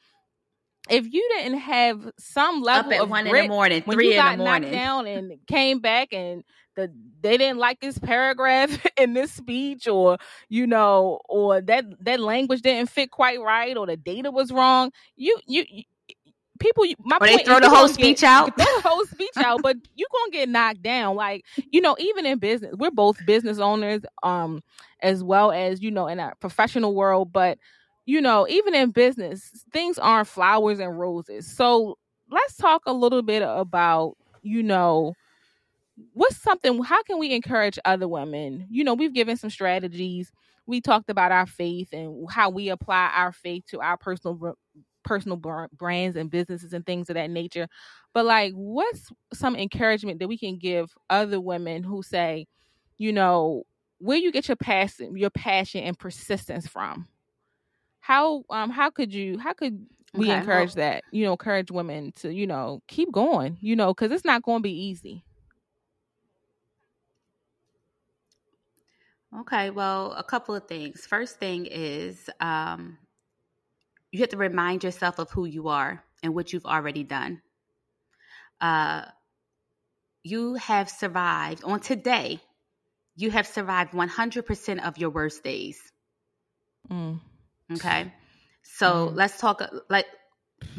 [0.90, 4.00] if you didn't have some level Up at of one grit, in the morning, when
[4.00, 4.70] you in got the morning.
[4.70, 6.44] knocked down and came back and
[6.74, 10.18] the they didn't like this paragraph in this speech or
[10.48, 14.92] you know or that that language didn't fit quite right or the data was wrong.
[15.16, 15.84] You you, you
[16.58, 18.56] people my or point they throw the whole speech get, out.
[18.56, 21.16] throw the whole speech out but you're gonna get knocked down.
[21.16, 24.62] Like you know even in business we're both business owners um
[25.00, 27.58] as well as you know in our professional world but
[28.06, 31.46] you know even in business things aren't flowers and roses.
[31.46, 31.98] So
[32.30, 35.14] let's talk a little bit about you know
[36.12, 40.32] what's something how can we encourage other women you know we've given some strategies
[40.66, 44.56] we talked about our faith and how we apply our faith to our personal
[45.04, 45.36] personal
[45.72, 47.66] brands and businesses and things of that nature.
[48.14, 52.46] But like, what's some encouragement that we can give other women who say,
[52.98, 53.64] you know,
[53.98, 57.08] where you get your passion, your passion and persistence from?
[57.98, 59.84] How um how could you how could
[60.14, 61.04] we Okay, encourage well- that?
[61.10, 63.58] You know, encourage women to you know keep going.
[63.60, 65.24] You know, because it's not going to be easy.
[69.40, 71.06] Okay, well, a couple of things.
[71.06, 72.98] First thing is um,
[74.10, 77.40] you have to remind yourself of who you are and what you've already done.
[78.60, 79.04] Uh,
[80.22, 82.40] you have survived on today.
[83.16, 85.80] You have survived 100% of your worst days.
[86.90, 87.20] Mm.
[87.72, 88.12] Okay.
[88.62, 89.16] So Mhm.
[89.16, 90.06] let's talk like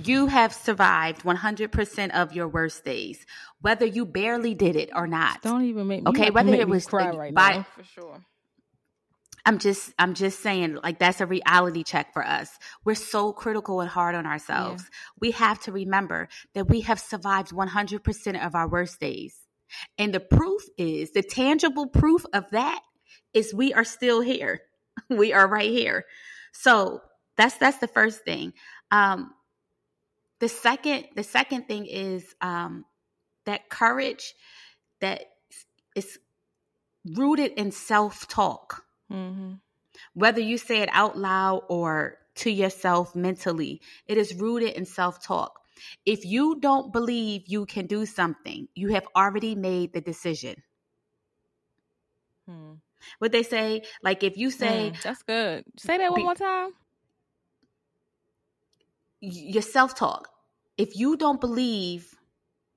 [0.04, 3.26] you have survived 100% of your worst days,
[3.62, 5.41] whether you barely did it or not.
[5.41, 7.34] Don't even make me Okay, you about to whether make it me was, cry right
[7.34, 8.22] by- now for sure.
[9.46, 12.50] I'm just I'm just saying like that's a reality check for us.
[12.86, 14.89] We're so critical and hard on ourselves.
[15.20, 19.36] We have to remember that we have survived 100% of our worst days.
[19.98, 22.82] And the proof is the tangible proof of that
[23.34, 24.62] is we are still here.
[25.10, 26.06] We are right here.
[26.52, 27.02] So
[27.36, 28.54] that's that's the first thing.
[28.91, 29.34] Um
[30.39, 32.86] the second the second thing is um
[33.46, 34.36] that courage
[35.02, 35.26] that
[35.96, 36.18] is
[37.06, 38.84] rooted in self-talk
[39.14, 39.53] Mm-hmm.
[40.14, 45.24] whether you say it out loud or to yourself mentally, it is rooted in self
[45.24, 45.59] talk.
[46.05, 50.64] If you don't believe you can do something, you have already made the decision.
[52.47, 52.74] Hmm.
[53.20, 55.66] What they say, like if you say Mm, that's good.
[55.78, 56.72] Say that one Be- more time.
[59.22, 60.30] your self talk,
[60.78, 62.14] if you don't believe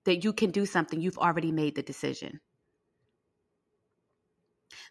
[0.04, 2.40] that you can do something, you've already made the decision.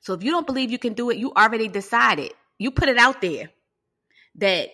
[0.05, 2.31] So if you don't believe you can do it, you already decided.
[2.59, 3.49] You put it out there
[4.35, 4.69] that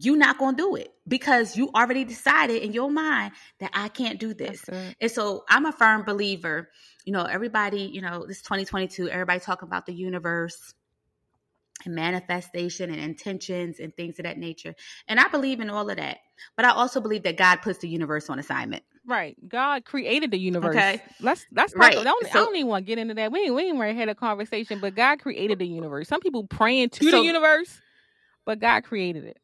[0.00, 3.30] you're not going to do it because you already decided in your mind
[3.60, 4.64] that I can't do this.
[5.00, 6.68] And so I'm a firm believer,
[7.04, 10.74] you know, everybody, you know, this 2022, everybody talking about the universe
[11.84, 14.74] and manifestation and intentions and things of that nature.
[15.06, 16.18] And I believe in all of that.
[16.56, 18.82] But I also believe that God puts the universe on assignment.
[19.06, 19.36] Right.
[19.48, 20.74] God created the universe.
[20.74, 21.02] Okay.
[21.20, 21.96] Let's let's Right.
[21.98, 23.30] I don't, I So- don't even want to get into that.
[23.32, 26.08] We ain't, we ain't ready to have a conversation, but God created the universe.
[26.08, 27.80] Some people praying to So- the universe,
[28.46, 29.36] but God created it.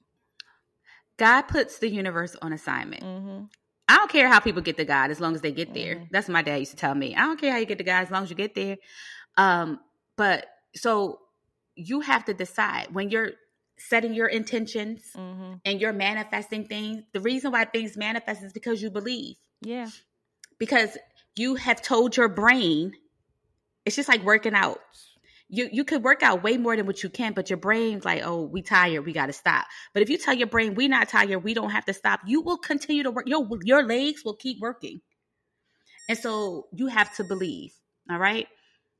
[1.18, 3.02] God puts the universe on assignment.
[3.02, 3.44] Mm-hmm.
[3.88, 5.96] I don't care how people get to God as long as they get there.
[5.96, 6.08] Mhm.
[6.10, 7.14] That's what my dad used to tell me.
[7.14, 8.76] I don't care how you get to God as long as you get there.
[9.36, 9.80] Um,
[10.16, 11.18] but so
[11.74, 13.32] you have to decide when you're
[13.88, 15.54] setting your intentions Mm-hmm.
[15.64, 17.02] and you're manifesting things.
[17.12, 19.36] The reason why things manifest is because you believe.
[19.62, 19.88] Yeah.
[20.58, 20.96] Because
[21.36, 22.92] you have told your brain,
[23.84, 24.78] it's just like working out.
[25.48, 28.22] You you could work out way more than what you can, but your brain's like,
[28.24, 29.66] oh, we tired, we got to stop.
[29.92, 32.40] But if you tell your brain, we not tired, we don't have to stop, you
[32.40, 33.26] will continue to work.
[33.28, 35.00] Your your legs will keep working,
[36.08, 37.72] and so you have to believe.
[38.08, 38.46] All right,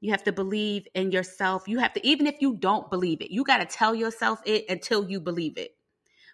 [0.00, 1.68] you have to believe in yourself.
[1.68, 4.64] You have to, even if you don't believe it, you got to tell yourself it
[4.68, 5.76] until you believe it.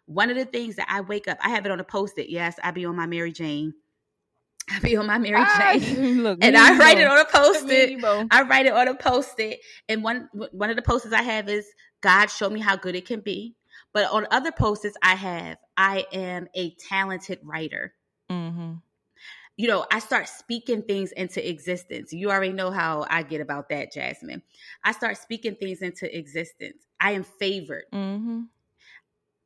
[0.07, 2.31] one of the things that I wake up, I have it on a post-it.
[2.31, 3.75] Yes, I be on my Mary Jane.
[4.71, 8.05] I be on my Mary Jane, Look, and I write it on a post-it.
[8.31, 11.67] I write it on a post-it, and one one of the post-its I have is
[12.01, 13.55] God show me how good it can be.
[13.93, 17.95] But on other post-its I have, I am a talented writer.
[18.31, 18.75] Mm-hmm
[19.57, 22.13] you know, I start speaking things into existence.
[22.13, 24.43] You already know how I get about that, Jasmine.
[24.85, 26.85] I start speaking things into existence.
[27.01, 27.85] I am favored.
[27.93, 28.43] Mm-hmm.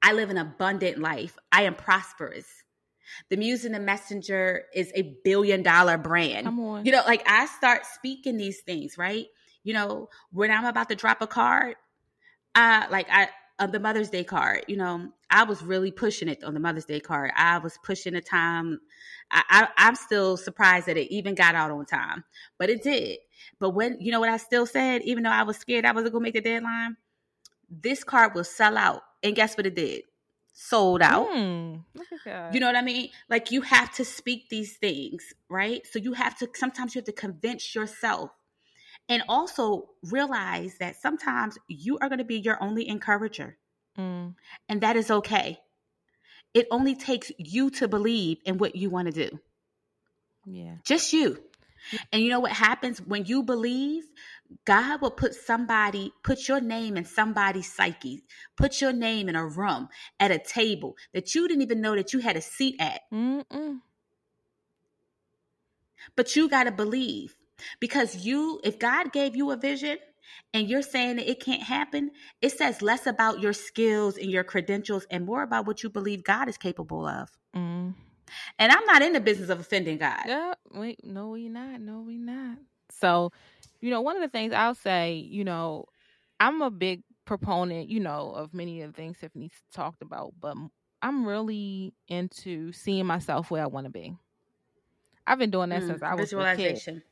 [0.02, 1.36] I live an abundant life.
[1.52, 2.46] I am prosperous.
[3.28, 6.46] The Muse and the Messenger is a billion dollar brand.
[6.86, 9.26] You know, like I start speaking these things, right?
[9.62, 11.76] You know, when I'm about to drop a card,
[12.54, 13.28] uh, like I
[13.60, 16.86] of the Mother's Day card, you know, I was really pushing it on the Mother's
[16.86, 17.30] Day card.
[17.36, 18.80] I was pushing the time.
[19.30, 22.24] I, I, am still surprised that it even got out on time,
[22.58, 23.18] but it did.
[23.60, 26.12] But when, you know what I still said, even though I was scared I wasn't
[26.12, 26.96] going to make the deadline,
[27.70, 29.02] this card will sell out.
[29.22, 30.02] And guess what it did?
[30.52, 31.28] Sold out.
[31.28, 31.84] Mm,
[32.52, 33.10] you know what I mean?
[33.28, 35.86] Like you have to speak these things, right?
[35.86, 38.30] So you have to, sometimes you have to convince yourself
[39.10, 43.58] and also realize that sometimes you are going to be your only encourager.
[43.98, 44.36] Mm.
[44.68, 45.58] And that is okay.
[46.54, 49.40] It only takes you to believe in what you want to do.
[50.46, 50.76] Yeah.
[50.84, 51.42] Just you.
[52.12, 54.04] And you know what happens when you believe?
[54.64, 58.22] God will put somebody, put your name in somebody's psyche,
[58.56, 59.88] put your name in a room
[60.20, 63.00] at a table that you didn't even know that you had a seat at.
[63.12, 63.80] Mm-mm.
[66.14, 67.34] But you got to believe.
[67.78, 69.98] Because you, if God gave you a vision
[70.54, 74.44] and you're saying that it can't happen, it says less about your skills and your
[74.44, 77.30] credentials and more about what you believe God is capable of.
[77.54, 77.94] Mm.
[78.58, 80.22] And I'm not in the business of offending God.
[80.26, 81.80] Yeah, wait, no, we not.
[81.80, 82.58] No, we not.
[82.90, 83.32] So,
[83.80, 85.86] you know, one of the things I'll say, you know,
[86.38, 90.56] I'm a big proponent, you know, of many of the things Tiffany's talked about, but
[91.02, 94.16] I'm really into seeing myself where I want to be.
[95.26, 96.32] I've been doing that mm, since I was.
[96.32, 97.02] A kid.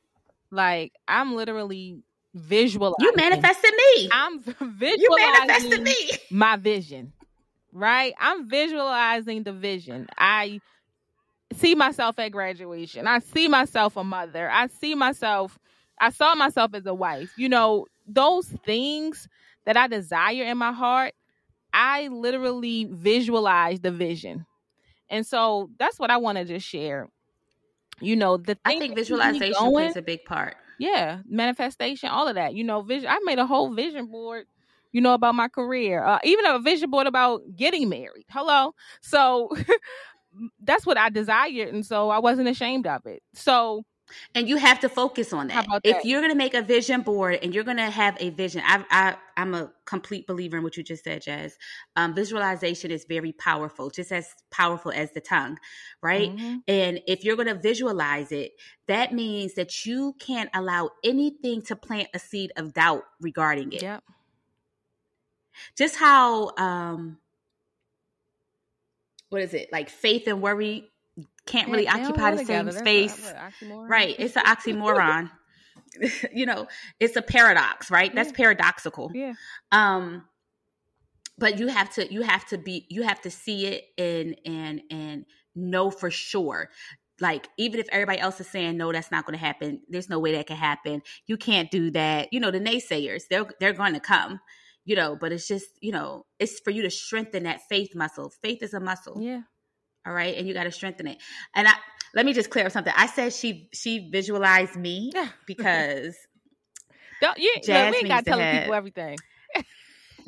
[0.50, 2.02] Like I'm literally
[2.34, 2.96] visualizing.
[3.00, 4.08] You manifested me.
[4.12, 5.96] I'm visualizing you manifested me.
[6.30, 7.12] my vision.
[7.72, 8.14] Right?
[8.18, 10.08] I'm visualizing the vision.
[10.16, 10.60] I
[11.52, 13.06] see myself at graduation.
[13.06, 14.50] I see myself a mother.
[14.50, 15.58] I see myself
[16.00, 17.32] I saw myself as a wife.
[17.36, 19.28] You know, those things
[19.64, 21.12] that I desire in my heart,
[21.72, 24.46] I literally visualize the vision.
[25.10, 27.08] And so that's what I want to just share
[28.00, 30.56] you know the i think visualization going, plays a big part.
[30.78, 34.46] Yeah manifestation all of that you know vision i made a whole vision board
[34.92, 38.74] you know about my career uh, even a vision board about getting married hello?
[39.00, 39.50] So
[40.62, 43.22] that's what i desired and so i wasn't ashamed of it.
[43.34, 43.84] So
[44.34, 45.66] and you have to focus on that.
[45.84, 48.62] If you're going to make a vision board and you're going to have a vision,
[48.64, 51.56] I, I, I'm a complete believer in what you just said, Jazz.
[51.96, 55.58] Um, visualization is very powerful, just as powerful as the tongue,
[56.02, 56.30] right?
[56.30, 56.56] Mm-hmm.
[56.66, 58.52] And if you're going to visualize it,
[58.86, 63.82] that means that you can't allow anything to plant a seed of doubt regarding it.
[63.82, 64.04] Yep.
[65.76, 67.18] Just how, um,
[69.28, 70.88] what is it like faith and worry
[71.48, 73.32] can't really occupy the same space.
[73.70, 74.14] right.
[74.18, 75.30] It's an oxymoron.
[76.32, 76.68] you know,
[77.00, 78.14] it's a paradox, right?
[78.14, 79.10] That's paradoxical.
[79.14, 79.34] Yeah.
[79.72, 80.24] Um
[81.38, 84.82] but you have to you have to be you have to see it and and
[84.90, 85.24] and
[85.54, 86.68] know for sure
[87.20, 90.18] like even if everybody else is saying no that's not going to happen there's no
[90.18, 93.94] way that can happen you can't do that you know the naysayers they're they're going
[93.94, 94.40] to come
[94.84, 98.32] you know but it's just you know it's for you to strengthen that faith muscle
[98.42, 99.40] faith is a muscle yeah
[100.08, 101.18] all right and you got to strengthen it
[101.54, 101.72] and i
[102.14, 105.12] let me just clear up something i said she she visualized me
[105.46, 106.16] because
[107.20, 109.16] don't you Jasmine we ain't got telling people everything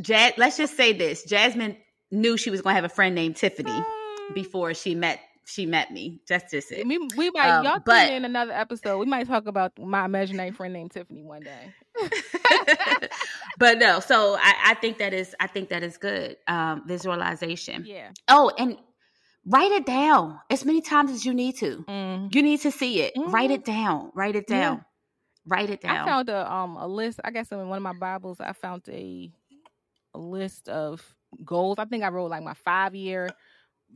[0.00, 1.76] Jazz, let's just say this jasmine
[2.10, 3.84] knew she was going to have a friend named tiffany um,
[4.34, 5.20] before she met
[5.50, 6.20] she met me.
[6.28, 6.86] That's just it.
[6.86, 8.98] We, we might um, y'all but, in another episode.
[8.98, 11.74] We might talk about my imaginary friend named Tiffany one day.
[13.58, 16.36] but no, so I, I, think that is I think that is good.
[16.46, 17.84] Um, visualization.
[17.86, 18.10] Yeah.
[18.28, 18.76] Oh, and
[19.46, 21.84] write it down as many times as you need to.
[21.88, 22.34] Mm.
[22.34, 23.14] You need to see it.
[23.16, 23.32] Mm.
[23.32, 24.10] Write it down.
[24.14, 24.76] Write it down.
[24.76, 24.82] Yeah.
[25.46, 25.96] Write it down.
[25.96, 27.20] I found a um a list.
[27.24, 29.30] I guess in one of my Bibles, I found a,
[30.14, 31.02] a list of
[31.44, 31.78] goals.
[31.78, 33.30] I think I wrote like my five year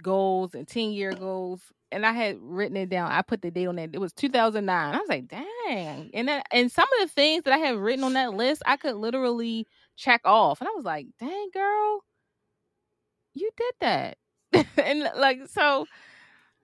[0.03, 1.61] goals and ten year goals,
[1.93, 3.13] and I had written it down.
[3.13, 3.91] I put the date on that.
[3.93, 4.95] It was 2009.
[4.95, 6.11] I was like, dang.
[6.15, 8.77] And then and some of the things that I had written on that list, I
[8.77, 9.67] could literally
[9.97, 12.01] check off, and I was like, dang, girl,
[13.35, 14.17] you did that.
[14.83, 15.87] and like so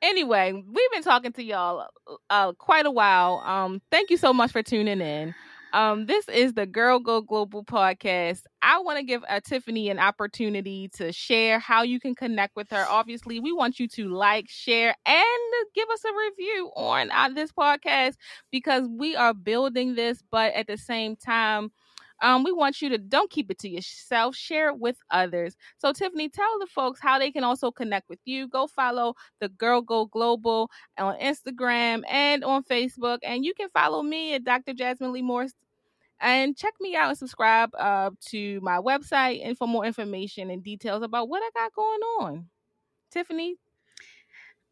[0.02, 1.86] anyway we've been talking to y'all
[2.30, 5.34] uh, quite a while um thank you so much for tuning in
[5.72, 8.42] Um, this is the Girl Go Global podcast.
[8.60, 12.70] I want to give uh, Tiffany an opportunity to share how you can connect with
[12.70, 12.84] her.
[12.88, 17.52] Obviously, we want you to like, share, and give us a review on uh, this
[17.52, 18.16] podcast
[18.50, 21.70] because we are building this, but at the same time,
[22.20, 25.56] um, we want you to don't keep it to yourself, share it with others.
[25.78, 28.48] So, Tiffany, tell the folks how they can also connect with you.
[28.48, 34.02] Go follow the Girl Go Global on Instagram and on Facebook, and you can follow
[34.02, 34.74] me at Dr.
[34.74, 35.54] Jasmine Leigh Morse.
[36.22, 40.62] And check me out and subscribe uh, to my website and for more information and
[40.62, 42.46] details about what I got going on.
[43.10, 43.56] Tiffany,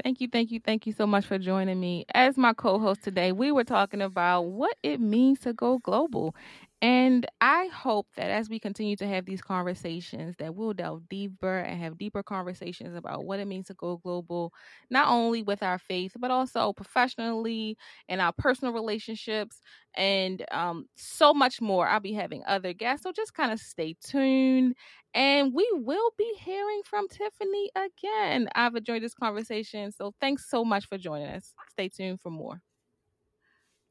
[0.00, 2.04] Thank you, thank you, thank you so much for joining me.
[2.14, 6.34] As my co host today, we were talking about what it means to go global.
[6.82, 11.58] And I hope that as we continue to have these conversations, that we'll delve deeper
[11.60, 14.52] and have deeper conversations about what it means to go global,
[14.90, 17.76] not only with our faith, but also professionally
[18.08, 19.60] and our personal relationships
[19.94, 21.86] and um, so much more.
[21.86, 24.74] I'll be having other guests, so just kind of stay tuned.
[25.14, 28.48] And we will be hearing from Tiffany again.
[28.56, 29.92] I've enjoyed this conversation.
[29.92, 31.54] So thanks so much for joining us.
[31.70, 32.60] Stay tuned for more.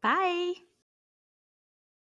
[0.02, 0.54] Bye.